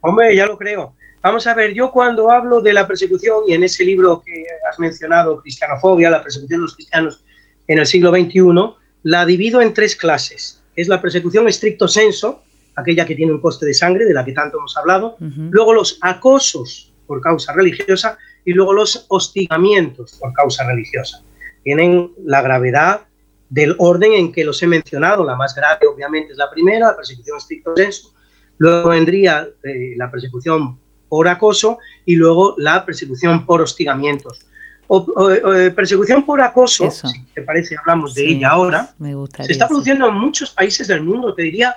Hombre, 0.00 0.34
ya 0.34 0.46
lo 0.46 0.56
creo. 0.56 0.94
Vamos 1.22 1.46
a 1.46 1.54
ver, 1.54 1.74
yo 1.74 1.90
cuando 1.90 2.30
hablo 2.30 2.62
de 2.62 2.72
la 2.72 2.86
persecución 2.86 3.42
y 3.46 3.52
en 3.52 3.62
ese 3.62 3.84
libro 3.84 4.22
que 4.24 4.44
has 4.70 4.78
mencionado, 4.78 5.40
Cristianofobia, 5.42 6.08
la 6.08 6.22
persecución 6.22 6.60
de 6.60 6.64
los 6.64 6.74
cristianos 6.74 7.24
en 7.68 7.78
el 7.78 7.86
siglo 7.86 8.10
XXI, 8.10 8.40
la 9.02 9.26
divido 9.26 9.60
en 9.60 9.74
tres 9.74 9.94
clases. 9.94 10.62
Es 10.74 10.88
la 10.88 11.00
persecución 11.02 11.46
estricto 11.46 11.88
senso, 11.88 12.42
aquella 12.80 13.06
que 13.06 13.14
tiene 13.14 13.32
un 13.32 13.40
coste 13.40 13.66
de 13.66 13.74
sangre, 13.74 14.04
de 14.04 14.14
la 14.14 14.24
que 14.24 14.32
tanto 14.32 14.58
hemos 14.58 14.76
hablado, 14.76 15.16
luego 15.18 15.72
los 15.72 15.98
acosos 16.00 16.92
por 17.06 17.20
causa 17.20 17.52
religiosa 17.52 18.18
y 18.44 18.52
luego 18.52 18.72
los 18.72 19.06
hostigamientos 19.08 20.16
por 20.20 20.32
causa 20.32 20.66
religiosa. 20.66 21.22
Tienen 21.62 22.12
la 22.24 22.42
gravedad 22.42 23.02
del 23.48 23.74
orden 23.78 24.12
en 24.12 24.32
que 24.32 24.44
los 24.44 24.62
he 24.62 24.66
mencionado. 24.66 25.24
La 25.24 25.36
más 25.36 25.54
grave, 25.54 25.86
obviamente, 25.86 26.32
es 26.32 26.38
la 26.38 26.50
primera, 26.50 26.88
la 26.88 26.96
persecución 26.96 27.36
estricto 27.36 27.76
senso. 27.76 28.14
Luego 28.58 28.90
vendría 28.90 29.48
eh, 29.62 29.94
la 29.96 30.10
persecución 30.10 30.78
por 31.08 31.28
acoso 31.28 31.78
y 32.06 32.14
luego 32.14 32.54
la 32.58 32.86
persecución 32.86 33.44
por 33.44 33.60
hostigamientos. 33.60 34.46
Eh, 34.90 35.70
persecución 35.70 36.24
por 36.24 36.40
acoso, 36.40 36.90
si 36.90 37.24
te 37.34 37.42
parece, 37.42 37.76
hablamos 37.76 38.14
de 38.14 38.28
ella 38.28 38.50
ahora, 38.50 38.92
se 39.44 39.52
está 39.52 39.68
produciendo 39.68 40.08
en 40.08 40.14
muchos 40.14 40.50
países 40.50 40.88
del 40.88 41.02
mundo, 41.02 41.32
te 41.32 41.42
diría 41.42 41.76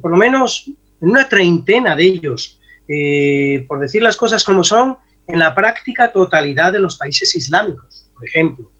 por 0.00 0.10
lo 0.10 0.16
menos 0.16 0.64
en 1.00 1.10
una 1.10 1.28
treintena 1.28 1.96
de 1.96 2.04
ellos, 2.04 2.60
eh, 2.88 3.64
por 3.68 3.80
decir 3.80 4.02
las 4.02 4.16
cosas 4.16 4.44
como 4.44 4.64
son, 4.64 4.96
en 5.26 5.38
la 5.38 5.54
práctica 5.54 6.12
totalidad 6.12 6.72
de 6.72 6.80
los 6.80 6.98
países 6.98 7.34
islámicos, 7.34 8.10
por 8.14 8.26
ejemplo, 8.26 8.70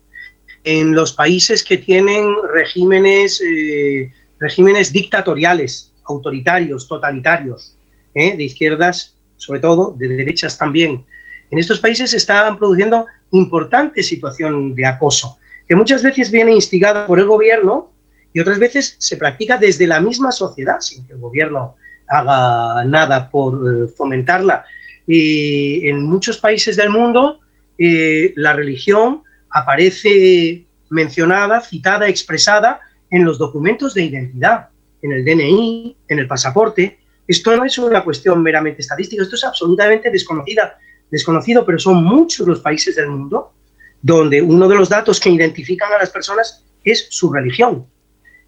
en 0.62 0.94
los 0.94 1.12
países 1.12 1.62
que 1.62 1.78
tienen 1.78 2.34
regímenes, 2.52 3.40
eh, 3.40 4.12
regímenes 4.38 4.92
dictatoriales, 4.92 5.92
autoritarios, 6.04 6.86
totalitarios, 6.86 7.76
de 8.14 8.44
izquierdas 8.44 9.14
sobre 9.44 9.60
todo, 9.60 9.94
de 9.96 10.08
derechas 10.08 10.56
también. 10.56 11.04
En 11.50 11.58
estos 11.58 11.78
países 11.78 12.10
se 12.10 12.16
está 12.16 12.56
produciendo 12.56 13.06
importante 13.30 14.02
situación 14.02 14.74
de 14.74 14.86
acoso, 14.86 15.38
que 15.68 15.76
muchas 15.76 16.02
veces 16.02 16.30
viene 16.30 16.52
instigada 16.52 17.06
por 17.06 17.18
el 17.18 17.26
gobierno 17.26 17.92
y 18.34 18.40
otras 18.40 18.58
veces 18.58 18.96
se 18.98 19.16
practica 19.16 19.56
desde 19.56 19.86
la 19.86 20.00
misma 20.00 20.32
sociedad, 20.32 20.80
sin 20.80 21.06
que 21.06 21.14
el 21.14 21.20
gobierno 21.20 21.76
haga 22.08 22.84
nada 22.84 23.30
por 23.30 23.54
eh, 23.54 23.88
fomentarla. 23.96 24.64
Y 25.06 25.88
en 25.88 26.02
muchos 26.02 26.38
países 26.38 26.76
del 26.76 26.90
mundo 26.90 27.38
eh, 27.78 28.32
la 28.36 28.52
religión 28.52 29.22
aparece 29.50 30.66
mencionada, 30.90 31.60
citada, 31.60 32.08
expresada 32.08 32.80
en 33.08 33.24
los 33.24 33.38
documentos 33.38 33.94
de 33.94 34.02
identidad, 34.02 34.68
en 35.00 35.12
el 35.12 35.24
DNI, 35.24 35.96
en 36.08 36.18
el 36.18 36.26
pasaporte, 36.26 36.98
esto 37.26 37.56
no 37.56 37.64
es 37.64 37.78
una 37.78 38.02
cuestión 38.02 38.42
meramente 38.42 38.82
estadística, 38.82 39.22
esto 39.22 39.36
es 39.36 39.44
absolutamente 39.44 40.10
desconocida, 40.10 40.78
desconocido, 41.10 41.64
pero 41.64 41.78
son 41.78 42.02
muchos 42.04 42.46
los 42.46 42.60
países 42.60 42.96
del 42.96 43.08
mundo 43.08 43.52
donde 44.02 44.42
uno 44.42 44.68
de 44.68 44.74
los 44.74 44.88
datos 44.88 45.18
que 45.20 45.30
identifican 45.30 45.92
a 45.92 45.98
las 45.98 46.10
personas 46.10 46.64
es 46.82 47.06
su 47.10 47.32
religión. 47.32 47.86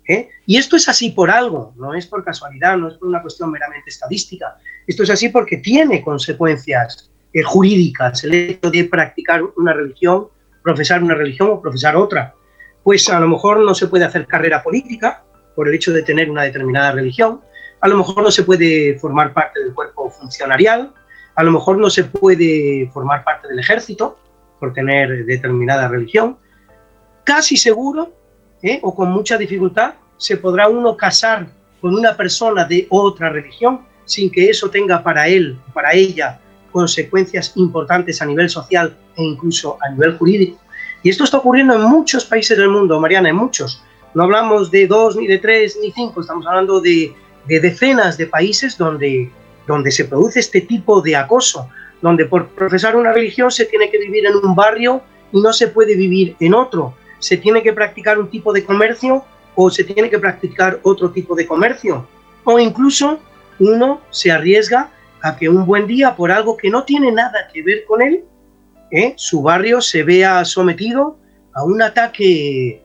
¿Eh? 0.09 0.31
Y 0.47 0.57
esto 0.57 0.77
es 0.77 0.89
así 0.89 1.11
por 1.11 1.31
algo, 1.31 1.75
no 1.77 1.95
es 1.95 2.07
por 2.07 2.25
casualidad, 2.25 2.77
no 2.77 2.89
es 2.89 2.95
por 2.95 3.09
una 3.09 3.23
cuestión 3.23 3.51
meramente 3.51 3.91
estadística. 3.91 4.57
Esto 4.87 5.03
es 5.03 5.11
así 5.11 5.29
porque 5.29 5.59
tiene 5.59 6.03
consecuencias 6.03 7.11
eh, 7.33 7.43
jurídicas 7.43 8.25
el 8.25 8.35
hecho 8.35 8.71
de 8.71 8.85
practicar 8.85 9.43
una 9.57 9.73
religión, 9.73 10.29
profesar 10.63 11.03
una 11.03 11.15
religión 11.15 11.51
o 11.51 11.61
profesar 11.61 11.97
otra. 11.97 12.35
Pues 12.83 13.09
a 13.09 13.19
lo 13.21 13.29
mejor 13.29 13.61
no 13.61 13.75
se 13.75 13.89
puede 13.89 14.05
hacer 14.05 14.27
carrera 14.27 14.63
política 14.63 15.25
por 15.55 15.69
el 15.69 15.75
hecho 15.75 15.93
de 15.93 16.03
tener 16.03 16.31
una 16.31 16.43
determinada 16.43 16.93
religión, 16.93 17.41
a 17.81 17.89
lo 17.89 17.97
mejor 17.97 18.23
no 18.23 18.31
se 18.31 18.43
puede 18.43 18.99
formar 18.99 19.33
parte 19.33 19.63
del 19.63 19.75
cuerpo 19.75 20.11
funcionarial, 20.11 20.93
a 21.35 21.43
lo 21.43 21.51
mejor 21.53 21.79
no 21.79 21.91
se 21.91 22.05
puede 22.05 22.89
formar 22.93 23.25
parte 23.25 23.49
del 23.49 23.59
ejército 23.59 24.19
por 24.59 24.73
tener 24.73 25.27
determinada 25.27 25.89
religión. 25.89 26.39
Casi 27.25 27.57
seguro, 27.57 28.15
¿eh? 28.63 28.79
o 28.83 28.95
con 28.95 29.11
mucha 29.11 29.37
dificultad, 29.37 29.95
se 30.17 30.37
podrá 30.37 30.69
uno 30.69 30.97
casar 30.97 31.47
con 31.81 31.95
una 31.95 32.17
persona 32.17 32.65
de 32.65 32.87
otra 32.91 33.31
religión 33.31 33.81
sin 34.05 34.31
que 34.31 34.49
eso 34.49 34.71
tenga 34.71 35.03
para 35.03 35.29
él, 35.29 35.59
para 35.75 35.93
ella, 35.93 36.41
consecuencias 36.73 37.53
importantes 37.57 38.23
a 38.23 38.27
nivel 38.27 38.49
social 38.49 38.97
e 39.17 39.23
incluso 39.23 39.79
a 39.81 39.91
nivel 39.91 40.17
jurídico. 40.17 40.59
Y 41.03 41.11
esto 41.11 41.25
está 41.25 41.39
ocurriendo 41.39 41.75
en 41.75 41.83
muchos 41.83 42.25
países 42.25 42.57
del 42.57 42.69
mundo, 42.69 43.01
Mariana, 43.01 43.29
en 43.29 43.37
muchos. 43.37 43.83
No 44.15 44.25
hablamos 44.25 44.71
de 44.71 44.87
dos, 44.87 45.17
ni 45.17 45.27
de 45.27 45.39
tres, 45.39 45.79
ni 45.81 45.91
cinco, 45.93 46.21
estamos 46.21 46.47
hablando 46.47 46.81
de 46.81 47.15
de 47.49 47.61
decenas 47.61 48.17
de 48.17 48.27
países 48.27 48.77
donde, 48.77 49.31
donde 49.67 49.91
se 49.91 50.05
produce 50.05 50.41
este 50.41 50.61
tipo 50.61 51.01
de 51.01 51.17
acoso, 51.17 51.69
donde 52.03 52.27
por 52.27 52.49
profesar 52.49 52.97
una 52.97 53.13
religión 53.13 53.51
se 53.51 53.65
tiene 53.65 53.91
que 53.91 53.99
vivir 53.99 54.27
en 54.27 54.37
un 54.37 54.55
barrio 54.55 55.03
y 55.33 55.41
no 55.41 55.53
se 55.53 55.69
puede 55.69 55.97
vivir 55.97 56.37
en 56.41 56.55
otro, 56.55 56.95
se 57.27 57.37
tiene 57.37 57.61
que 57.61 57.73
practicar 57.73 58.21
un 58.21 58.31
tipo 58.31 58.53
de 58.53 58.65
comercio 58.65 59.25
o 59.57 59.69
se 59.69 59.83
tiene 59.83 60.09
que 60.09 60.21
practicar 60.21 60.79
otro 60.85 61.11
tipo 61.11 61.35
de 61.35 61.45
comercio, 61.45 62.07
o 62.45 62.59
incluso 62.61 63.19
uno 63.59 64.01
se 64.11 64.31
arriesga 64.31 64.91
a 65.23 65.37
que 65.37 65.49
un 65.49 65.67
buen 65.67 65.89
día, 65.89 66.15
por 66.15 66.31
algo 66.31 66.57
que 66.57 66.71
no 66.71 66.85
tiene 66.85 67.11
nada 67.11 67.49
que 67.53 67.63
ver 67.63 67.85
con 67.85 68.01
él, 68.01 68.25
¿eh? 68.93 69.15
su 69.17 69.43
barrio 69.43 69.81
se 69.81 70.05
vea 70.05 70.45
sometido 70.45 71.19
a 71.53 71.65
un 71.65 71.83
ataque 71.83 72.85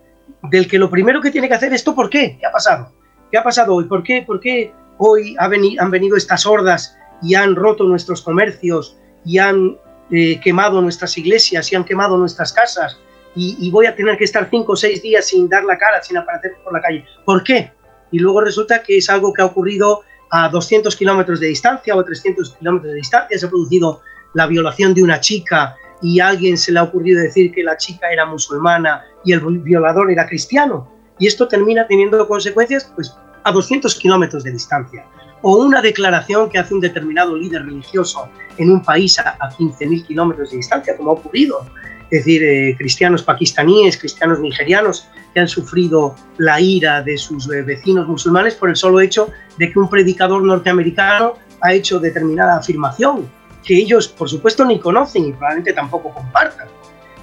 del 0.50 0.68
que 0.68 0.80
lo 0.80 0.90
primero 0.90 1.22
que 1.22 1.30
tiene 1.30 1.48
que 1.48 1.54
hacer 1.54 1.72
es 1.74 1.82
esto, 1.82 1.94
¿por 1.94 2.10
qué? 2.10 2.38
¿Qué 2.40 2.46
ha 2.48 2.52
pasado? 2.52 2.92
¿Qué 3.30 3.38
ha 3.38 3.44
pasado 3.44 3.76
hoy? 3.76 3.84
¿Por 3.84 4.02
qué, 4.02 4.24
por 4.26 4.40
qué 4.40 4.74
hoy 4.98 5.36
han 5.38 5.92
venido 5.92 6.18
estas 6.18 6.48
hordas 6.48 6.98
y 7.22 7.36
han 7.36 7.56
roto 7.56 7.84
nuestros 7.84 8.24
comercios 8.24 8.98
y 9.24 9.38
han 9.38 9.78
eh, 10.10 10.40
quemado 10.40 10.82
nuestras 10.82 11.16
iglesias 11.16 11.72
y 11.72 11.76
han 11.76 11.84
quemado 11.84 12.18
nuestras 12.18 12.52
casas 12.54 12.98
y, 13.36 13.70
voy 13.72 13.86
a 13.86 13.96
tener 13.96 14.18
que 14.18 14.26
estar 14.26 14.50
cinco 14.50 14.74
o 14.74 14.76
seis 14.76 15.02
días 15.02 15.28
sin 15.28 15.48
dar 15.48 15.64
la 15.64 15.78
cara, 15.78 16.02
sin 16.04 16.18
aparecer 16.18 16.54
por 16.64 16.74
la 16.74 16.82
calle. 16.82 17.06
¿Por 17.26 17.44
qué? 17.44 17.72
Y 18.12 18.20
luego 18.20 18.42
resulta 18.42 18.84
que 18.84 18.98
es 18.98 19.10
algo 19.10 19.32
que 19.34 19.42
ha 19.42 19.46
ocurrido 19.46 20.02
a 20.30 20.50
200 20.50 20.96
kilómetros 20.96 21.40
de 21.40 21.48
distancia 21.48 21.96
o 21.96 22.00
a 22.00 22.06
300 22.06 22.56
kilómetros 22.58 22.92
de 22.92 22.98
distancia, 22.98 23.38
se 23.38 23.46
ha 23.46 23.50
producido 23.50 24.02
la 24.34 24.48
violación 24.48 24.94
de 24.94 25.04
una 25.04 25.20
chica 25.20 25.76
y 26.02 26.20
a 26.20 26.30
alguien 26.30 26.58
se 26.58 26.72
le 26.72 26.80
ha 26.80 26.84
ocurrido 26.84 27.22
decir 27.22 27.52
que 27.52 27.64
la 27.64 27.78
chica 27.78 28.12
era 28.12 28.26
musulmana 28.26 29.04
y 29.24 29.34
el 29.34 29.42
violador 29.60 30.12
era 30.12 30.26
cristiano. 30.26 30.92
Y 31.20 31.28
esto 31.28 31.48
termina 31.48 31.86
teniendo 31.86 32.28
consecuencias 32.28 32.92
pues, 32.96 33.16
a 33.44 33.52
200 33.52 33.94
kilómetros 33.96 34.44
de 34.44 34.52
distancia. 34.52 35.06
O 35.44 35.58
una 35.58 35.82
declaración 35.82 36.50
que 36.50 36.60
hace 36.60 36.74
un 36.74 36.82
determinado 36.82 37.36
líder 37.36 37.66
religioso 37.66 38.30
en 38.58 38.72
un 38.72 38.84
país 38.84 39.20
a, 39.20 39.38
15.000 39.38 40.08
kilómetros 40.08 40.52
de 40.52 40.58
distancia, 40.58 40.96
como 40.98 41.12
ha 41.12 41.14
ocurrido. 41.14 41.66
Es 42.12 42.26
decir, 42.26 42.44
eh, 42.44 42.76
cristianos 42.78 43.24
pakistaníes, 43.24 43.98
cristianos 43.98 44.40
nigerianos, 44.42 45.08
que 45.34 45.40
han 45.40 45.48
sufrido 45.48 46.14
la 46.38 46.60
ira 46.60 47.02
de 47.02 47.18
sus 47.18 47.50
eh, 47.50 47.62
vecinos 47.62 48.06
musulmanes 48.06 48.56
por 48.56 48.70
el 48.70 48.76
solo 48.76 49.00
hecho 49.00 49.30
de 49.58 49.72
que 49.72 49.80
un 49.80 49.90
predicador 49.90 50.44
norteamericano 50.44 51.36
ha 51.62 51.74
hecho 51.74 52.00
determinada 52.00 52.58
afirmación 52.58 53.30
que 53.64 53.78
ellos, 53.78 54.08
por 54.10 54.30
supuesto, 54.30 54.66
ni 54.66 54.80
conocen 54.80 55.26
y 55.26 55.32
probablemente 55.32 55.74
tampoco 55.74 56.14
compartan. 56.14 56.68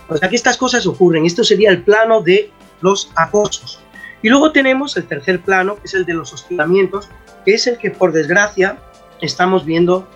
O 0.09 0.17
sea 0.17 0.29
que 0.29 0.37
estas 0.37 0.57
cosas 0.57 0.87
ocurren. 0.87 1.27
Esto 1.27 1.45
sería 1.45 1.71
el 1.71 1.83
plano 1.83 2.23
de 2.23 2.51
los 2.81 3.11
acosos. 3.15 3.81
Y 4.23 4.29
luego 4.29 4.53
tenemos 4.53 4.97
el 4.97 5.05
tercer 5.05 5.41
plano, 5.41 5.77
que 5.77 5.83
es 5.85 5.95
el 5.95 6.07
de 6.07 6.15
los 6.15 6.33
hostigamientos, 6.33 7.09
que 7.45 7.55
es 7.55 7.67
el 7.67 7.77
que, 7.77 7.91
por 7.91 8.13
desgracia, 8.13 8.79
estamos 9.21 9.65
viendo 9.65 10.09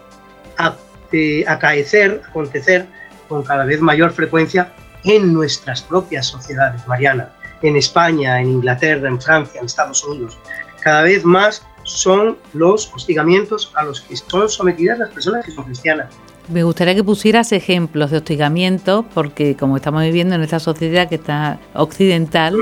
eh, 1.13 1.45
acaecer, 1.47 2.23
acontecer 2.29 2.87
con 3.33 3.43
cada 3.43 3.65
vez 3.65 3.81
mayor 3.81 4.13
frecuencia 4.13 4.73
en 5.05 5.33
nuestras 5.33 5.81
propias 5.81 6.27
sociedades, 6.27 6.87
Mariana, 6.87 7.31
en 7.63 7.77
España, 7.77 8.39
en 8.41 8.49
Inglaterra, 8.49 9.09
en 9.09 9.21
Francia, 9.21 9.59
en 9.59 9.67
Estados 9.67 10.05
Unidos. 10.05 10.39
Cada 10.83 11.03
vez 11.03 11.25
más 11.25 11.67
son 11.85 12.37
los 12.53 12.93
hostigamientos 12.95 13.73
a 13.75 13.85
los 13.85 14.03
que 14.03 14.17
son 14.17 14.51
sometidas 14.51 14.99
las 14.99 15.09
personas 15.11 15.47
que 15.47 15.51
son 15.51 15.65
cristianas. 15.65 16.09
Me 16.49 16.63
gustaría 16.63 16.95
que 16.95 17.03
pusieras 17.03 17.53
ejemplos 17.53 18.11
de 18.11 18.19
hostigamiento, 18.19 19.07
porque 19.15 19.57
como 19.57 19.77
estamos 19.77 20.03
viviendo 20.03 20.35
en 20.35 20.43
esta 20.43 20.61
sociedad 20.61 21.09
que 21.09 21.15
está 21.15 21.59
occidental, 21.73 22.55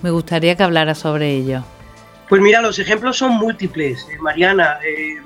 me 0.00 0.10
gustaría 0.10 0.56
que 0.56 0.62
hablara 0.62 0.94
sobre 0.94 1.30
ello. 1.32 1.62
Pues 2.30 2.40
mira, 2.40 2.62
los 2.62 2.78
ejemplos 2.78 3.18
son 3.18 3.32
múltiples, 3.32 4.06
eh, 4.10 4.16
Mariana. 4.18 4.78
Eh, 4.82 5.20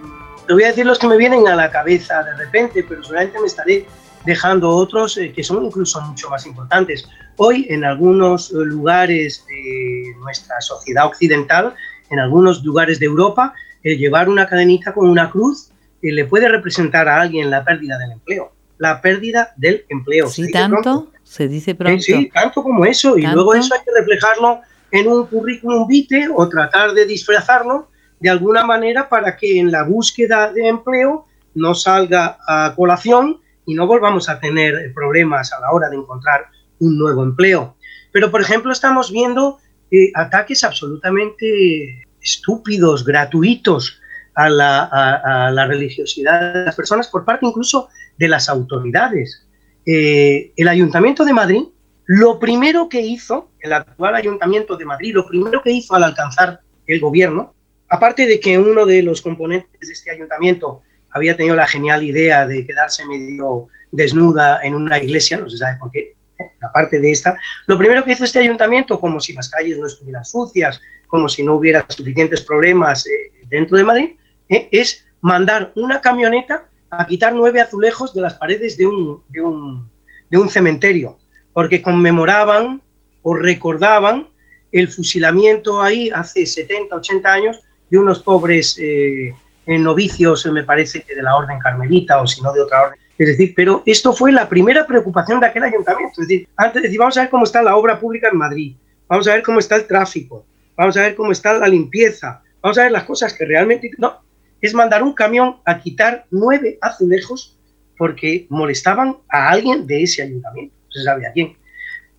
te 0.48 0.52
voy 0.52 0.64
a 0.64 0.68
decir 0.68 0.84
los 0.84 0.98
que 0.98 1.06
me 1.06 1.16
vienen 1.16 1.46
a 1.46 1.54
la 1.54 1.70
cabeza 1.70 2.24
de 2.24 2.34
repente, 2.36 2.84
pero 2.88 3.02
seguramente 3.04 3.38
me 3.38 3.46
estaré 3.46 3.86
dejando 4.28 4.68
otros 4.68 5.16
eh, 5.16 5.32
que 5.32 5.42
son 5.42 5.64
incluso 5.64 6.00
mucho 6.02 6.28
más 6.28 6.46
importantes. 6.46 7.08
Hoy, 7.36 7.66
en 7.70 7.84
algunos 7.84 8.50
lugares 8.52 9.44
de 9.48 10.14
nuestra 10.20 10.60
sociedad 10.60 11.06
occidental, 11.06 11.74
en 12.10 12.18
algunos 12.20 12.62
lugares 12.62 13.00
de 13.00 13.06
Europa, 13.06 13.54
el 13.82 13.96
llevar 13.96 14.28
una 14.28 14.46
cadenita 14.46 14.92
con 14.92 15.08
una 15.08 15.30
cruz 15.30 15.70
le 16.02 16.24
puede 16.26 16.48
representar 16.48 17.08
a 17.08 17.22
alguien 17.22 17.50
la 17.50 17.64
pérdida 17.64 17.98
del 17.98 18.12
empleo. 18.12 18.52
La 18.76 19.00
pérdida 19.00 19.52
del 19.56 19.84
empleo. 19.88 20.28
Sí, 20.28 20.50
tanto, 20.52 21.10
se 21.24 21.48
dice 21.48 21.74
pronto. 21.74 22.02
sí, 22.02 22.30
tanto 22.32 22.62
como 22.62 22.84
eso. 22.84 23.18
Y 23.18 23.26
luego 23.26 23.54
eso 23.54 23.74
hay 23.74 23.80
que 23.80 23.90
reflejarlo 23.98 24.60
en 24.92 25.08
un 25.08 25.26
currículum 25.26 25.86
vitae 25.88 26.28
o 26.34 26.48
tratar 26.48 26.92
de 26.92 27.04
disfrazarlo 27.06 27.88
de 28.20 28.30
alguna 28.30 28.64
manera 28.64 29.08
para 29.08 29.36
que 29.36 29.58
en 29.58 29.72
la 29.72 29.84
búsqueda 29.84 30.52
de 30.52 30.68
empleo 30.68 31.26
no 31.54 31.74
salga 31.74 32.38
a 32.46 32.74
colación 32.76 33.40
y 33.68 33.74
no 33.74 33.86
volvamos 33.86 34.30
a 34.30 34.40
tener 34.40 34.94
problemas 34.94 35.52
a 35.52 35.60
la 35.60 35.70
hora 35.72 35.90
de 35.90 35.96
encontrar 35.96 36.46
un 36.80 36.96
nuevo 36.96 37.22
empleo. 37.22 37.76
Pero, 38.12 38.30
por 38.30 38.40
ejemplo, 38.40 38.72
estamos 38.72 39.12
viendo 39.12 39.58
eh, 39.90 40.10
ataques 40.14 40.64
absolutamente 40.64 42.02
estúpidos, 42.18 43.04
gratuitos 43.04 44.00
a 44.34 44.48
la, 44.48 45.66
religiosidad 45.68 46.54
de 46.54 46.64
las 46.64 46.76
personas 46.76 47.08
por 47.08 47.26
parte 47.26 47.44
incluso 47.44 47.90
de 48.16 48.28
las 48.28 48.48
autoridades. 48.48 49.46
Eh, 49.84 50.50
el 50.56 50.68
Ayuntamiento 50.68 51.26
de 51.26 51.34
Madrid, 51.34 51.62
lo 52.06 52.38
primero 52.38 52.88
que 52.88 53.02
hizo, 53.02 53.50
el 53.60 53.74
actual 53.74 54.14
Ayuntamiento 54.14 54.78
de 54.78 54.86
Madrid, 54.86 55.14
lo 55.14 55.26
primero 55.26 55.60
que 55.62 55.72
hizo 55.72 55.94
al 55.94 56.04
alcanzar 56.04 56.60
el 56.86 57.00
gobierno, 57.00 57.52
aparte 57.90 58.26
de 58.26 58.40
que 58.40 58.58
uno 58.58 58.86
de 58.86 59.02
los 59.02 59.20
componentes 59.20 59.86
de 59.86 59.92
este 59.92 60.10
ayuntamiento 60.10 60.80
había 61.18 61.36
tenido 61.36 61.54
la 61.56 61.66
genial 61.66 62.02
idea 62.02 62.46
de 62.46 62.66
quedarse 62.66 63.04
medio 63.06 63.68
desnuda 63.90 64.60
en 64.62 64.74
una 64.74 64.98
iglesia, 64.98 65.38
no 65.38 65.48
se 65.48 65.58
sabe 65.58 65.78
por 65.78 65.90
qué, 65.90 66.14
aparte 66.62 67.00
de 67.00 67.10
esta, 67.10 67.36
lo 67.66 67.78
primero 67.78 68.04
que 68.04 68.12
hizo 68.12 68.24
este 68.24 68.38
ayuntamiento, 68.38 69.00
como 69.00 69.20
si 69.20 69.32
las 69.32 69.48
calles 69.48 69.78
no 69.78 69.86
estuvieran 69.86 70.24
sucias, 70.24 70.80
como 71.06 71.28
si 71.28 71.42
no 71.42 71.54
hubiera 71.54 71.84
suficientes 71.88 72.42
problemas 72.42 73.06
eh, 73.06 73.32
dentro 73.48 73.76
de 73.76 73.84
Madrid, 73.84 74.10
eh, 74.48 74.68
es 74.70 75.06
mandar 75.20 75.72
una 75.74 76.00
camioneta 76.00 76.68
a 76.90 77.06
quitar 77.06 77.34
nueve 77.34 77.60
azulejos 77.60 78.14
de 78.14 78.22
las 78.22 78.34
paredes 78.34 78.76
de 78.76 78.86
un, 78.86 79.22
de 79.28 79.40
un, 79.40 79.90
de 80.30 80.38
un 80.38 80.48
cementerio, 80.48 81.18
porque 81.52 81.82
conmemoraban 81.82 82.82
o 83.22 83.34
recordaban 83.34 84.28
el 84.72 84.88
fusilamiento 84.88 85.82
ahí 85.82 86.10
hace 86.10 86.46
70, 86.46 86.94
80 86.94 87.32
años 87.32 87.60
de 87.90 87.98
unos 87.98 88.22
pobres 88.22 88.78
eh, 88.78 89.34
novicios, 89.68 90.46
me 90.46 90.64
parece 90.64 91.02
que 91.02 91.14
de 91.14 91.22
la 91.22 91.36
orden 91.36 91.58
carmelita 91.58 92.20
o 92.22 92.26
si 92.26 92.40
no 92.40 92.52
de 92.52 92.62
otra 92.62 92.82
orden 92.84 92.98
es 93.18 93.26
decir, 93.26 93.52
pero 93.56 93.82
esto 93.84 94.12
fue 94.12 94.30
la 94.30 94.48
primera 94.48 94.86
preocupación 94.86 95.40
de 95.40 95.46
aquel 95.46 95.64
ayuntamiento. 95.64 96.22
Es 96.22 96.28
decir, 96.28 96.48
antes 96.56 96.74
de 96.74 96.88
decir, 96.88 97.00
vamos 97.00 97.16
a 97.16 97.22
ver 97.22 97.30
cómo 97.30 97.44
está 97.44 97.62
la 97.62 97.76
obra 97.76 97.98
pública 97.98 98.28
en 98.30 98.38
Madrid, 98.38 98.76
vamos 99.08 99.26
a 99.26 99.34
ver 99.34 99.42
cómo 99.42 99.58
está 99.58 99.74
el 99.74 99.86
tráfico, 99.86 100.46
vamos 100.76 100.96
a 100.96 101.02
ver 101.02 101.16
cómo 101.16 101.32
está 101.32 101.58
la 101.58 101.66
limpieza, 101.66 102.40
vamos 102.62 102.78
a 102.78 102.84
ver 102.84 102.92
las 102.92 103.04
cosas 103.04 103.34
que 103.34 103.44
realmente... 103.44 103.90
No, 103.98 104.22
es 104.60 104.72
mandar 104.72 105.02
un 105.02 105.12
camión 105.12 105.56
a 105.64 105.78
quitar 105.80 106.26
nueve 106.30 106.78
azulejos 106.80 107.56
porque 107.96 108.46
molestaban 108.50 109.16
a 109.28 109.50
alguien 109.50 109.86
de 109.86 110.02
ese 110.04 110.22
ayuntamiento, 110.22 110.74
no 110.84 110.92
se 110.92 111.02
sabe 111.02 111.30
quién. 111.34 111.56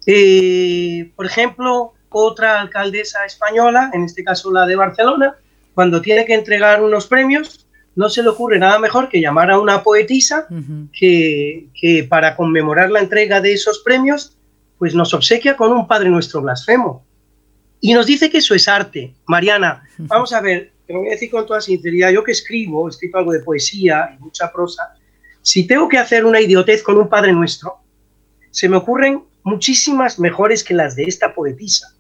Eh, 0.05 1.12
por 1.15 1.25
ejemplo, 1.25 1.93
otra 2.09 2.59
alcaldesa 2.59 3.25
española, 3.25 3.89
en 3.93 4.03
este 4.03 4.23
caso 4.23 4.51
la 4.51 4.65
de 4.65 4.75
Barcelona, 4.75 5.35
cuando 5.80 6.02
tiene 6.02 6.26
que 6.26 6.34
entregar 6.34 6.84
unos 6.84 7.08
premios, 7.08 7.65
no 7.96 8.10
se 8.10 8.22
le 8.22 8.28
ocurre 8.28 8.60
nada 8.60 8.80
mejor 8.80 9.08
que 9.08 9.22
llamar 9.22 9.50
a 9.50 9.62
una 9.62 9.82
poetisa 9.82 10.46
que, 10.92 12.06
para 12.10 12.36
conmemorar 12.36 12.92
la 12.92 13.00
entrega 13.00 13.39
de 13.39 13.54
esos 13.54 13.80
premios, 13.80 14.38
pues 14.78 14.94
nos 14.94 15.13
obsequia 15.13 15.56
con 15.56 15.72
un 15.72 15.88
Padre 15.88 16.10
Nuestro 16.10 16.42
blasfemo. 16.42 17.06
Y 17.80 17.94
nos 17.94 18.08
dice 18.08 18.30
que 18.30 18.39
eso 18.39 18.54
es 18.54 18.68
arte. 18.68 19.13
Mariana, 19.26 19.82
vamos 20.00 20.34
a 20.34 20.42
ver, 20.42 20.74
te 20.86 20.92
lo 20.92 21.00
voy 21.00 21.08
a 21.08 21.12
decir 21.12 21.32
con 21.32 21.46
toda 21.46 21.62
sinceridad, 21.62 22.12
yo 22.12 22.26
que 22.26 22.34
escribo, 22.34 22.86
he 22.86 22.89
escrito 22.89 23.18
algo 23.18 23.32
de 23.32 23.39
poesía 23.39 24.18
y 24.18 24.22
mucha 24.22 24.52
prosa, 24.52 24.98
si 25.42 25.65
tengo 25.65 25.88
que 25.88 25.98
hacer 25.98 26.26
una 26.26 26.42
idiotez 26.42 26.84
con 26.84 26.98
un 26.98 27.08
Padre 27.08 27.32
Nuestro, 27.32 27.78
se 28.52 28.68
me 28.68 28.76
ocurren 28.76 29.24
muchísimas 29.44 30.20
mejores 30.20 30.62
que 30.62 30.74
las 30.74 30.98
de 30.98 31.04
esta 31.04 31.34
poetisa. 31.34 31.96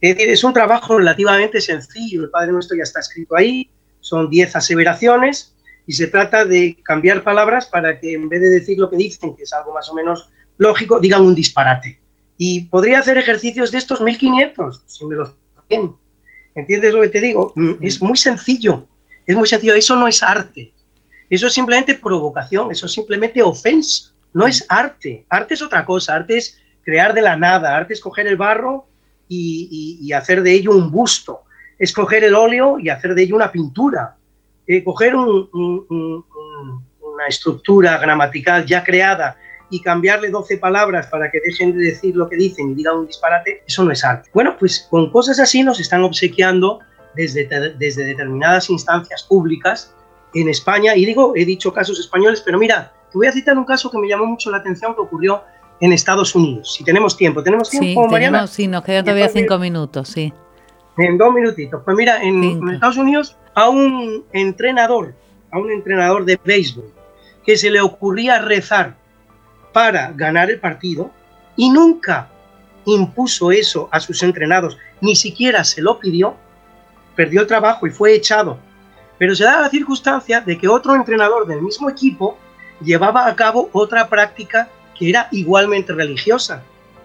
Es 0.00 0.14
decir, 0.14 0.30
es 0.30 0.44
un 0.44 0.52
trabajo 0.52 0.98
relativamente 0.98 1.60
sencillo, 1.60 2.24
el 2.24 2.30
Padre 2.30 2.52
Nuestro 2.52 2.76
ya 2.76 2.84
está 2.84 3.00
escrito 3.00 3.36
ahí, 3.36 3.70
son 4.00 4.30
10 4.30 4.56
aseveraciones 4.56 5.54
y 5.86 5.92
se 5.92 6.06
trata 6.06 6.44
de 6.44 6.76
cambiar 6.84 7.24
palabras 7.24 7.66
para 7.66 7.98
que 7.98 8.12
en 8.12 8.28
vez 8.28 8.40
de 8.40 8.50
decir 8.50 8.78
lo 8.78 8.90
que 8.90 8.96
dicen, 8.96 9.34
que 9.34 9.42
es 9.42 9.52
algo 9.52 9.72
más 9.72 9.88
o 9.88 9.94
menos 9.94 10.30
lógico, 10.56 11.00
digan 11.00 11.22
un 11.22 11.34
disparate. 11.34 12.00
Y 12.36 12.66
podría 12.66 13.00
hacer 13.00 13.18
ejercicios 13.18 13.72
de 13.72 13.78
estos 13.78 14.00
1500, 14.00 14.82
si 14.86 15.04
me 15.06 15.16
los 15.16 15.34
bien. 15.68 15.94
¿Entiendes 16.54 16.94
lo 16.94 17.02
que 17.02 17.08
te 17.08 17.20
digo? 17.20 17.52
Mm, 17.56 17.72
es 17.80 18.00
muy 18.00 18.16
sencillo, 18.16 18.86
es 19.26 19.36
muy 19.36 19.46
sencillo. 19.46 19.74
Eso 19.74 19.96
no 19.96 20.08
es 20.08 20.22
arte. 20.22 20.72
Eso 21.30 21.46
es 21.46 21.52
simplemente 21.52 21.94
provocación, 21.94 22.70
eso 22.70 22.86
es 22.86 22.92
simplemente 22.92 23.42
ofensa. 23.42 24.12
No 24.32 24.46
es 24.46 24.64
arte. 24.68 25.26
Arte 25.28 25.54
es 25.54 25.62
otra 25.62 25.84
cosa. 25.84 26.14
Arte 26.14 26.36
es 26.36 26.58
crear 26.82 27.12
de 27.14 27.22
la 27.22 27.36
nada. 27.36 27.76
Arte 27.76 27.94
es 27.94 28.00
coger 28.00 28.26
el 28.26 28.36
barro 28.36 28.87
y 29.28 30.12
hacer 30.12 30.42
de 30.42 30.52
ello 30.52 30.72
un 30.72 30.90
busto 30.90 31.42
es 31.78 31.92
coger 31.92 32.24
el 32.24 32.34
óleo 32.34 32.78
y 32.78 32.88
hacer 32.88 33.14
de 33.14 33.22
ello 33.22 33.36
una 33.36 33.52
pintura. 33.52 34.16
Eh, 34.66 34.82
coger 34.84 35.14
una 35.14 36.24
estructura 37.26 37.96
gramatical 37.98 38.66
ya 38.66 38.82
creada 38.84 39.36
y 39.70 39.80
cambiarle 39.80 40.30
12 40.30 40.58
palabras 40.58 41.06
para 41.06 41.30
que 41.30 41.40
dejen 41.40 41.76
de 41.76 41.84
decir 41.84 42.16
lo 42.16 42.28
que 42.28 42.36
dicen 42.36 42.70
y 42.70 42.74
digan 42.74 42.96
un 42.96 43.06
disparate, 43.06 43.62
eso 43.66 43.84
no 43.84 43.92
es 43.92 44.04
arte. 44.04 44.28
Bueno, 44.34 44.56
pues 44.58 44.86
con 44.90 45.10
cosas 45.10 45.38
así 45.40 45.62
nos 45.62 45.78
están 45.80 46.02
obsequiando 46.02 46.80
desde, 47.14 47.48
desde 47.78 48.04
determinadas 48.04 48.68
instancias 48.70 49.22
públicas 49.22 49.94
en 50.34 50.48
España. 50.48 50.96
Y 50.96 51.06
digo, 51.06 51.32
he 51.36 51.44
dicho 51.44 51.72
casos 51.72 51.98
españoles, 52.00 52.42
pero 52.44 52.58
mira, 52.58 52.92
te 53.10 53.16
voy 53.16 53.26
a 53.26 53.32
citar 53.32 53.56
un 53.56 53.64
caso 53.64 53.90
que 53.90 53.98
me 53.98 54.08
llamó 54.08 54.26
mucho 54.26 54.50
la 54.50 54.58
atención 54.58 54.94
que 54.94 55.00
ocurrió 55.00 55.42
en 55.80 55.92
Estados 55.92 56.34
Unidos. 56.34 56.74
Si 56.74 56.84
tenemos 56.84 57.16
tiempo, 57.16 57.42
¿tenemos 57.42 57.70
tiempo, 57.70 58.04
sí, 58.04 58.10
Mariana? 58.10 58.46
sí, 58.46 58.66
nos 58.66 58.82
quedan 58.82 59.04
todavía 59.04 59.28
cinco 59.28 59.58
minutos, 59.58 60.08
sí. 60.08 60.32
En 60.96 61.16
dos 61.16 61.32
minutitos. 61.32 61.82
Pues 61.84 61.96
mira, 61.96 62.22
en, 62.22 62.68
Estados 62.70 62.96
Unidos 62.96 63.36
a 63.54 63.68
un 63.68 64.24
entrenador, 64.32 65.14
a 65.52 65.58
un 65.58 65.70
entrenador 65.70 66.24
de 66.24 66.38
béisbol, 66.44 66.92
que 67.44 67.56
se 67.56 67.70
le 67.70 67.80
ocurría 67.80 68.40
rezar 68.40 68.96
para 69.72 70.10
ganar 70.12 70.50
el 70.50 70.58
partido 70.58 71.10
y 71.56 71.70
nunca 71.70 72.28
impuso 72.84 73.52
eso 73.52 73.88
a 73.92 74.00
sus 74.00 74.22
entrenados, 74.22 74.76
ni 75.00 75.14
siquiera 75.14 75.62
se 75.62 75.80
lo 75.80 75.98
pidió, 76.00 76.34
perdió 77.14 77.42
el 77.42 77.46
trabajo 77.46 77.86
y 77.86 77.90
fue 77.90 78.14
echado. 78.14 78.58
Pero 79.18 79.34
se 79.34 79.44
da 79.44 79.60
la 79.60 79.68
circunstancia 79.68 80.40
de 80.40 80.58
que 80.58 80.68
otro 80.68 80.94
entrenador 80.94 81.46
del 81.46 81.62
mismo 81.62 81.88
equipo 81.90 82.38
llevaba 82.80 83.26
a 83.26 83.34
cabo 83.34 83.68
otra 83.72 84.08
práctica 84.08 84.68
que 84.98 85.08
era 85.08 85.28
igualmente 85.30 85.92
religiosa, 85.92 86.62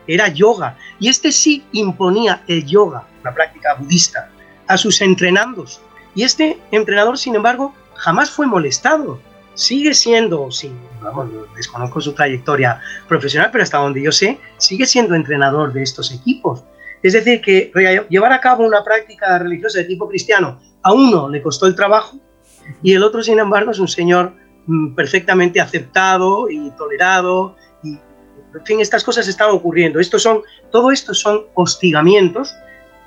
era 0.08 0.28
yoga. 0.28 0.78
Y 1.00 1.10
este 1.10 1.32
sí 1.32 1.66
imponía 1.72 2.44
el 2.48 2.66
yoga, 2.66 3.08
la 3.24 3.34
práctica 3.34 3.76
budista, 3.76 4.30
a 4.68 4.78
sus 4.78 5.02
entrenandos. 5.02 5.82
Y 6.16 6.24
este 6.24 6.58
entrenador, 6.72 7.18
sin 7.18 7.36
embargo, 7.36 7.74
jamás 7.96 8.30
fue 8.30 8.48
molestado. 8.48 9.20
Sigue 9.56 9.94
siendo, 9.94 10.50
sí, 10.52 10.72
vamos, 11.02 11.30
desconozco 11.56 12.02
su 12.02 12.14
trayectoria 12.14 12.82
profesional, 13.08 13.50
pero 13.52 13.64
hasta 13.64 13.78
donde 13.78 14.02
yo 14.02 14.12
sé, 14.12 14.40
sigue 14.58 14.86
siendo 14.86 15.16
entrenador 15.16 15.74
de 15.74 15.84
estos 15.84 16.12
equipos. 16.12 16.64
Es 17.04 17.14
decir, 17.14 17.42
que 17.42 17.72
llevar 18.10 18.32
a 18.34 18.40
cabo 18.40 18.66
una 18.66 18.84
práctica 18.84 19.38
religiosa 19.38 19.80
de 19.80 19.86
tipo 19.86 20.08
cristiano 20.08 20.60
a 20.82 20.94
uno 20.94 21.30
le 21.30 21.42
costó 21.42 21.68
el 21.68 21.76
trabajo 21.76 22.18
y 22.82 22.94
el 22.94 23.04
otro, 23.04 23.22
sin 23.22 23.40
embargo, 23.40 23.72
es 23.72 23.80
un 23.80 23.88
señor 23.88 24.34
mm, 24.66 24.96
perfectamente 24.96 25.60
aceptado 25.60 26.50
y 26.50 26.72
tolerado 26.72 27.56
en 28.54 28.66
fin, 28.66 28.80
estas 28.80 29.04
cosas 29.04 29.28
están 29.28 29.50
ocurriendo. 29.50 30.00
Estos 30.00 30.24
son, 30.24 30.42
todo 30.72 30.92
esto 30.92 31.14
son 31.14 31.46
hostigamientos 31.54 32.56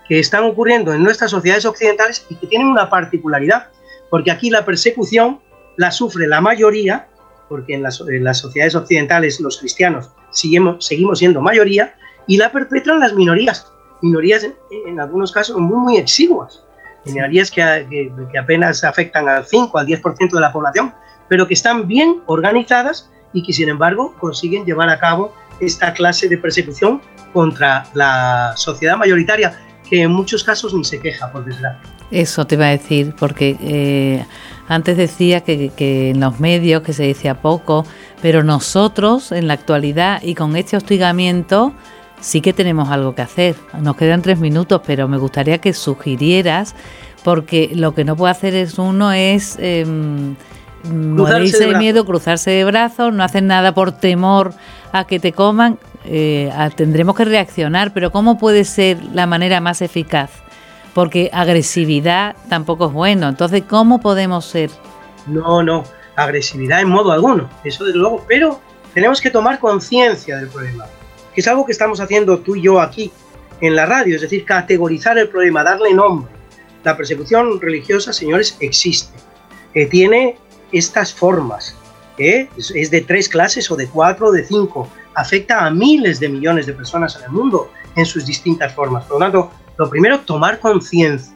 que 0.08 0.18
están 0.18 0.44
ocurriendo 0.44 0.92
en 0.92 1.02
nuestras 1.02 1.30
sociedades 1.30 1.64
occidentales 1.64 2.26
y 2.28 2.36
que 2.36 2.46
tienen 2.46 2.68
una 2.68 2.88
particularidad, 2.88 3.68
porque 4.10 4.30
aquí 4.30 4.50
la 4.50 4.64
persecución 4.64 5.40
la 5.76 5.90
sufre 5.90 6.26
la 6.26 6.40
mayoría, 6.40 7.08
porque 7.48 7.74
en 7.74 7.82
las, 7.82 7.96
sociedades 8.38 8.74
occidentales 8.74 9.40
los 9.40 9.58
cristianos 9.58 10.10
seguimos, 10.30 10.84
seguimos 10.84 11.18
siendo 11.18 11.40
mayoría, 11.40 11.94
y 12.26 12.36
la 12.36 12.50
perpetran 12.50 13.00
las 13.00 13.14
minorías, 13.14 13.66
minorías 14.02 14.46
en, 14.86 15.00
algunos 15.00 15.32
casos 15.32 15.56
muy, 15.58 15.78
muy 15.78 15.96
exiguas, 15.96 16.64
minorías 17.04 17.50
que, 17.50 18.10
que 18.32 18.38
apenas 18.38 18.82
afectan 18.84 19.28
al 19.28 19.44
5, 19.44 19.78
al 19.78 19.86
10% 19.86 20.30
de 20.32 20.40
la 20.40 20.52
población, 20.52 20.92
pero 21.28 21.46
que 21.46 21.54
están 21.54 21.86
bien 21.86 22.22
organizadas 22.26 23.10
y 23.36 23.42
que 23.42 23.52
sin 23.52 23.68
embargo 23.68 24.14
consiguen 24.18 24.64
llevar 24.64 24.88
a 24.88 24.98
cabo 24.98 25.34
esta 25.60 25.92
clase 25.92 26.26
de 26.26 26.38
persecución 26.38 27.02
contra 27.34 27.86
la 27.92 28.54
sociedad 28.56 28.96
mayoritaria, 28.96 29.60
que 29.88 30.02
en 30.02 30.10
muchos 30.10 30.42
casos 30.42 30.72
ni 30.72 30.84
se 30.84 30.98
queja, 30.98 31.30
por 31.30 31.44
desgracia. 31.44 31.82
Eso 32.10 32.46
te 32.46 32.54
iba 32.54 32.66
a 32.66 32.70
decir, 32.70 33.14
porque 33.18 33.58
eh, 33.60 34.24
antes 34.68 34.96
decía 34.96 35.42
que, 35.42 35.70
en 36.10 36.18
los 36.18 36.40
medios 36.40 36.82
que 36.82 36.94
se 36.94 37.02
decía 37.02 37.42
poco, 37.42 37.84
pero 38.22 38.42
nosotros 38.42 39.32
en 39.32 39.48
la 39.48 39.54
actualidad 39.54 40.22
y 40.22 40.34
con 40.34 40.56
este 40.56 40.78
hostigamiento 40.78 41.74
sí 42.20 42.40
que 42.40 42.54
tenemos 42.54 42.88
algo 42.88 43.14
que 43.14 43.20
hacer. 43.20 43.54
Nos 43.78 43.96
quedan 43.96 44.22
tres 44.22 44.38
minutos, 44.38 44.80
pero 44.86 45.08
me 45.08 45.18
gustaría 45.18 45.58
que 45.58 45.74
sugirieras, 45.74 46.74
porque 47.22 47.70
lo 47.74 47.92
que 47.92 48.04
no 48.04 48.16
puede 48.16 48.30
hacer 48.30 48.54
es 48.54 48.78
uno 48.78 49.12
es... 49.12 49.58
Eh, 49.60 49.84
morirse 50.84 51.66
de, 51.66 51.76
miedo, 51.76 52.04
cruzarse 52.04 52.50
de 52.50 52.64
brazos, 52.64 53.12
no 53.12 53.24
hacen 53.24 53.46
nada 53.46 53.74
por 53.74 53.92
temor 53.92 54.52
a 54.92 55.06
que 55.06 55.18
te 55.18 55.32
coman, 55.32 55.78
eh, 56.04 56.52
tendremos 56.76 57.16
que 57.16 57.24
reaccionar, 57.24 57.92
pero 57.92 58.12
¿cómo 58.12 58.38
puede 58.38 58.64
ser 58.64 59.02
la 59.12 59.26
manera 59.26 59.60
más 59.60 59.82
eficaz? 59.82 60.30
Porque 60.94 61.30
agresividad 61.32 62.36
tampoco 62.48 62.86
es 62.86 62.92
bueno, 62.92 63.28
entonces 63.28 63.62
¿cómo 63.68 64.00
podemos 64.00 64.44
ser? 64.44 64.70
No, 65.26 65.62
no, 65.62 65.84
agresividad 66.14 66.80
en 66.80 66.88
modo 66.88 67.12
alguno, 67.12 67.50
eso 67.64 67.84
desde 67.84 67.98
luego, 67.98 68.24
pero 68.28 68.60
tenemos 68.94 69.20
que 69.20 69.30
tomar 69.30 69.58
conciencia 69.58 70.36
del 70.36 70.48
problema, 70.48 70.86
que 71.34 71.40
es 71.40 71.48
algo 71.48 71.66
que 71.66 71.72
estamos 71.72 72.00
haciendo 72.00 72.38
tú 72.38 72.56
y 72.56 72.62
yo 72.62 72.80
aquí 72.80 73.12
en 73.60 73.74
la 73.74 73.86
radio, 73.86 74.16
es 74.16 74.22
decir, 74.22 74.44
categorizar 74.44 75.18
el 75.18 75.28
problema, 75.28 75.62
darle 75.62 75.92
nombre. 75.94 76.30
La 76.84 76.96
persecución 76.96 77.60
religiosa, 77.60 78.12
señores, 78.12 78.56
existe. 78.60 79.18
que 79.74 79.86
tiene 79.86 80.38
estas 80.72 81.12
formas. 81.12 81.76
¿eh? 82.18 82.48
Es 82.56 82.90
de 82.90 83.00
tres 83.00 83.28
clases 83.28 83.70
o 83.70 83.76
de 83.76 83.86
cuatro 83.88 84.28
o 84.28 84.32
de 84.32 84.44
cinco. 84.44 84.88
Afecta 85.14 85.64
a 85.64 85.70
miles 85.70 86.20
de 86.20 86.28
millones 86.28 86.66
de 86.66 86.72
personas 86.72 87.16
en 87.16 87.24
el 87.24 87.30
mundo 87.30 87.70
en 87.94 88.04
sus 88.04 88.26
distintas 88.26 88.74
formas. 88.74 89.04
Por 89.04 89.14
lo 89.14 89.24
tanto, 89.24 89.50
lo 89.78 89.88
primero, 89.90 90.20
tomar 90.20 90.58
conciencia. 90.60 91.34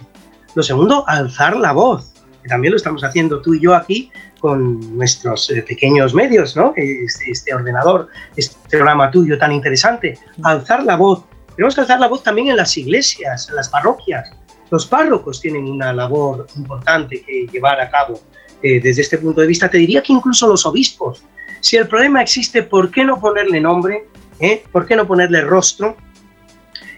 Lo 0.55 0.63
segundo, 0.63 1.05
alzar 1.07 1.57
la 1.57 1.73
voz, 1.73 2.11
también 2.49 2.73
lo 2.73 2.77
estamos 2.77 3.05
haciendo 3.05 3.41
tú 3.41 3.55
y 3.55 3.61
yo 3.61 3.75
aquí 3.75 4.11
con 4.41 4.97
nuestros 4.97 5.51
eh, 5.51 5.63
pequeños 5.63 6.15
medios, 6.15 6.57
¿no? 6.57 6.73
Este, 6.77 7.31
este, 7.31 7.55
ordenador, 7.55 8.09
este 8.37 8.57
programa 8.69 9.11
tuyo 9.11 9.39
tan 9.39 9.53
interesante. 9.53 10.19
Alzar 10.43 10.83
la 10.85 10.97
voz. 10.97 11.25
Tenemos 11.55 11.75
que 11.75 11.83
alzar 11.83 12.01
la 12.01 12.09
voz 12.09 12.23
también 12.23 12.49
en 12.49 12.57
las 12.57 12.77
iglesias, 12.79 13.49
en 13.51 13.57
las 13.57 13.69
parroquias. 13.69 14.31
Los 14.71 14.87
párrocos 14.87 15.41
tienen 15.41 15.69
una 15.69 15.93
labor 15.93 16.47
importante 16.57 17.23
que 17.23 17.47
llevar 17.53 17.81
a 17.81 17.91
cabo 17.91 18.21
eh, 18.63 18.81
desde 18.81 19.03
este 19.03 19.19
punto 19.19 19.41
de 19.41 19.47
vista. 19.47 19.69
Te 19.69 19.79
diría 19.79 20.03
que 20.03 20.13
incluso 20.13 20.47
los 20.47 20.67
obispos. 20.67 21.23
Si 21.61 21.77
el 21.77 21.89
problema 21.89 22.23
existe, 22.23 22.63
¿por 22.63 22.91
qué 22.91 23.05
no 23.05 23.19
ponerle 23.19 23.61
nombre? 23.61 24.07
¿Eh? 24.39 24.63
¿Por 24.71 24.87
qué 24.87 24.97
no 24.97 25.07
ponerle 25.07 25.41
rostro? 25.43 25.97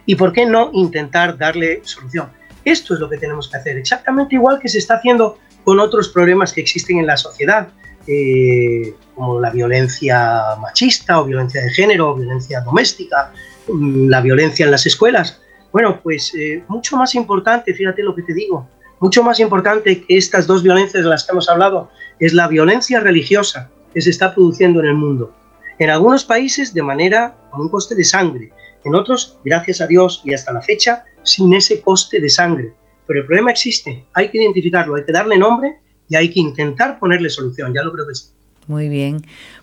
¿Y 0.07 0.16
por 0.16 0.33
qué 0.33 0.44
no 0.44 0.70
intentar 0.72 1.38
darle 1.38 1.81
solución? 1.85 2.29
Esto 2.64 2.94
es 2.94 3.01
lo 3.01 3.09
que 3.09 3.16
tenemos 3.16 3.48
que 3.48 3.57
hacer, 3.57 3.77
exactamente 3.77 4.37
igual 4.37 4.59
que 4.61 4.68
se 4.68 4.79
está 4.79 4.94
haciendo 4.94 5.38
con 5.64 5.81
otros 5.81 6.09
problemas 6.09 6.53
que 6.53 6.61
existen 6.61 6.98
en 6.98 7.07
la 7.07 7.16
sociedad, 7.16 7.68
eh, 8.07 8.94
como 9.14 9.40
la 9.40 9.51
violencia 9.51 10.40
machista 10.61 11.20
o 11.20 11.25
violencia 11.25 11.62
de 11.62 11.70
género 11.70 12.11
o 12.11 12.14
violencia 12.16 12.61
doméstica, 12.61 13.33
mm, 13.68 14.09
la 14.09 14.20
violencia 14.20 14.64
en 14.64 14.70
las 14.70 14.87
escuelas. 14.87 15.40
Bueno, 15.72 16.01
pues 16.03 16.33
mucho 16.68 16.96
más 16.96 17.14
importante, 17.14 17.72
fíjate 17.72 18.03
lo 18.03 18.14
que 18.14 18.22
te 18.22 18.35
digo, 18.35 18.68
mucho 19.03 19.25
más 19.25 19.41
importante 19.41 20.05
que 20.05 20.17
estas 20.17 20.47
dos 20.47 20.62
violencias 20.62 21.03
de 21.03 21.11
las 21.11 21.25
que 21.25 21.33
hemos 21.33 21.49
hablado 21.49 21.91
es 22.21 22.33
la 22.35 22.47
violencia 22.47 23.01
religiosa 23.01 23.69
que 23.93 24.01
se 24.01 24.11
está 24.11 24.33
produciendo 24.33 24.79
en 24.79 24.87
el 24.87 24.95
mundo. 24.95 25.35
En 25.81 25.91
algunos 25.91 26.25
países 26.25 26.73
de 26.73 26.85
manera 26.85 27.37
con 27.51 27.62
un 27.62 27.69
coste 27.69 27.97
de 27.97 28.05
sangre, 28.05 28.53
en 28.85 28.95
otros, 28.95 29.38
gracias 29.45 29.81
a 29.81 29.88
Dios 29.88 30.23
y 30.25 30.35
hasta 30.35 30.53
la 30.53 30.62
fecha, 30.62 31.05
sin 31.25 31.53
ese 31.53 31.81
coste 31.81 32.21
de 32.21 32.29
sangre. 32.29 32.75
Pero 33.09 33.21
el 33.21 33.27
problema 33.27 33.51
existe, 33.51 34.05
hay 34.15 34.29
que 34.31 34.38
identificarlo, 34.38 34.95
hay 34.95 35.05
que 35.05 35.12
darle 35.12 35.37
nombre 35.37 35.81
y 36.09 36.15
hay 36.15 36.31
que 36.31 36.38
intentar 36.38 37.01
ponerle 37.01 37.29
solución, 37.29 37.75
ya 37.75 37.83
lo 37.83 37.93
creo 37.93 38.07
que 38.07 38.15
sí. 38.15 38.27
Muy 38.69 38.88
bien, 38.88 39.23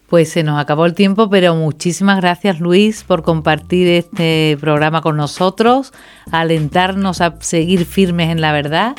pues 0.09 0.27
se 0.27 0.43
nos 0.43 0.59
acabó 0.59 0.85
el 0.85 0.93
tiempo, 0.93 1.29
pero 1.29 1.55
muchísimas 1.55 2.19
gracias 2.19 2.59
Luis 2.59 3.05
por 3.05 3.23
compartir 3.23 3.87
este 3.87 4.57
programa 4.59 4.99
con 4.99 5.15
nosotros, 5.15 5.93
alentarnos 6.29 7.21
a 7.21 7.39
seguir 7.39 7.85
firmes 7.85 8.31
en 8.31 8.41
la 8.41 8.51
verdad 8.51 8.97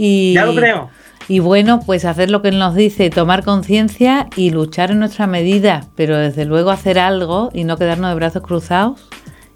y, 0.00 0.34
ya 0.34 0.46
lo 0.46 0.54
creo. 0.54 0.90
Y 1.26 1.40
bueno, 1.40 1.80
pues 1.84 2.04
hacer 2.04 2.30
lo 2.30 2.40
que 2.40 2.48
él 2.48 2.58
nos 2.58 2.74
dice, 2.74 3.10
tomar 3.10 3.44
conciencia 3.44 4.28
y 4.36 4.50
luchar 4.50 4.92
en 4.92 5.00
nuestra 5.00 5.26
medida, 5.26 5.86
pero 5.96 6.16
desde 6.16 6.44
luego 6.44 6.70
hacer 6.70 6.98
algo 6.98 7.50
y 7.52 7.64
no 7.64 7.76
quedarnos 7.76 8.10
de 8.10 8.14
brazos 8.14 8.42
cruzados. 8.42 9.08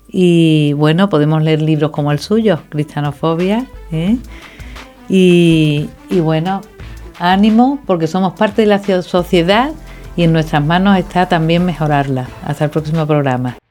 Y 0.09 0.75
bueno, 0.75 1.09
podemos 1.09 1.43
leer 1.43 1.63
libros 1.63 1.93
como 1.93 2.11
el 2.13 2.19
suyo, 2.19 2.59
Cristianofobia. 2.69 3.67
¿eh? 3.93 4.19
Y, 5.09 5.89
y 6.11 6.21
bueno, 6.21 6.61
ánimo, 7.19 7.79
porque 7.87 8.07
somos 8.07 8.35
parte 8.35 8.63
de 8.63 8.67
la 8.67 8.83
sociedad 9.03 9.71
y 10.17 10.25
en 10.25 10.33
nuestras 10.33 10.63
manos 10.63 10.99
está 10.99 11.27
también 11.27 11.65
mejorarla. 11.65 12.29
Hasta 12.45 12.65
el 12.65 12.71
próximo 12.71 13.07
programa. 13.07 13.62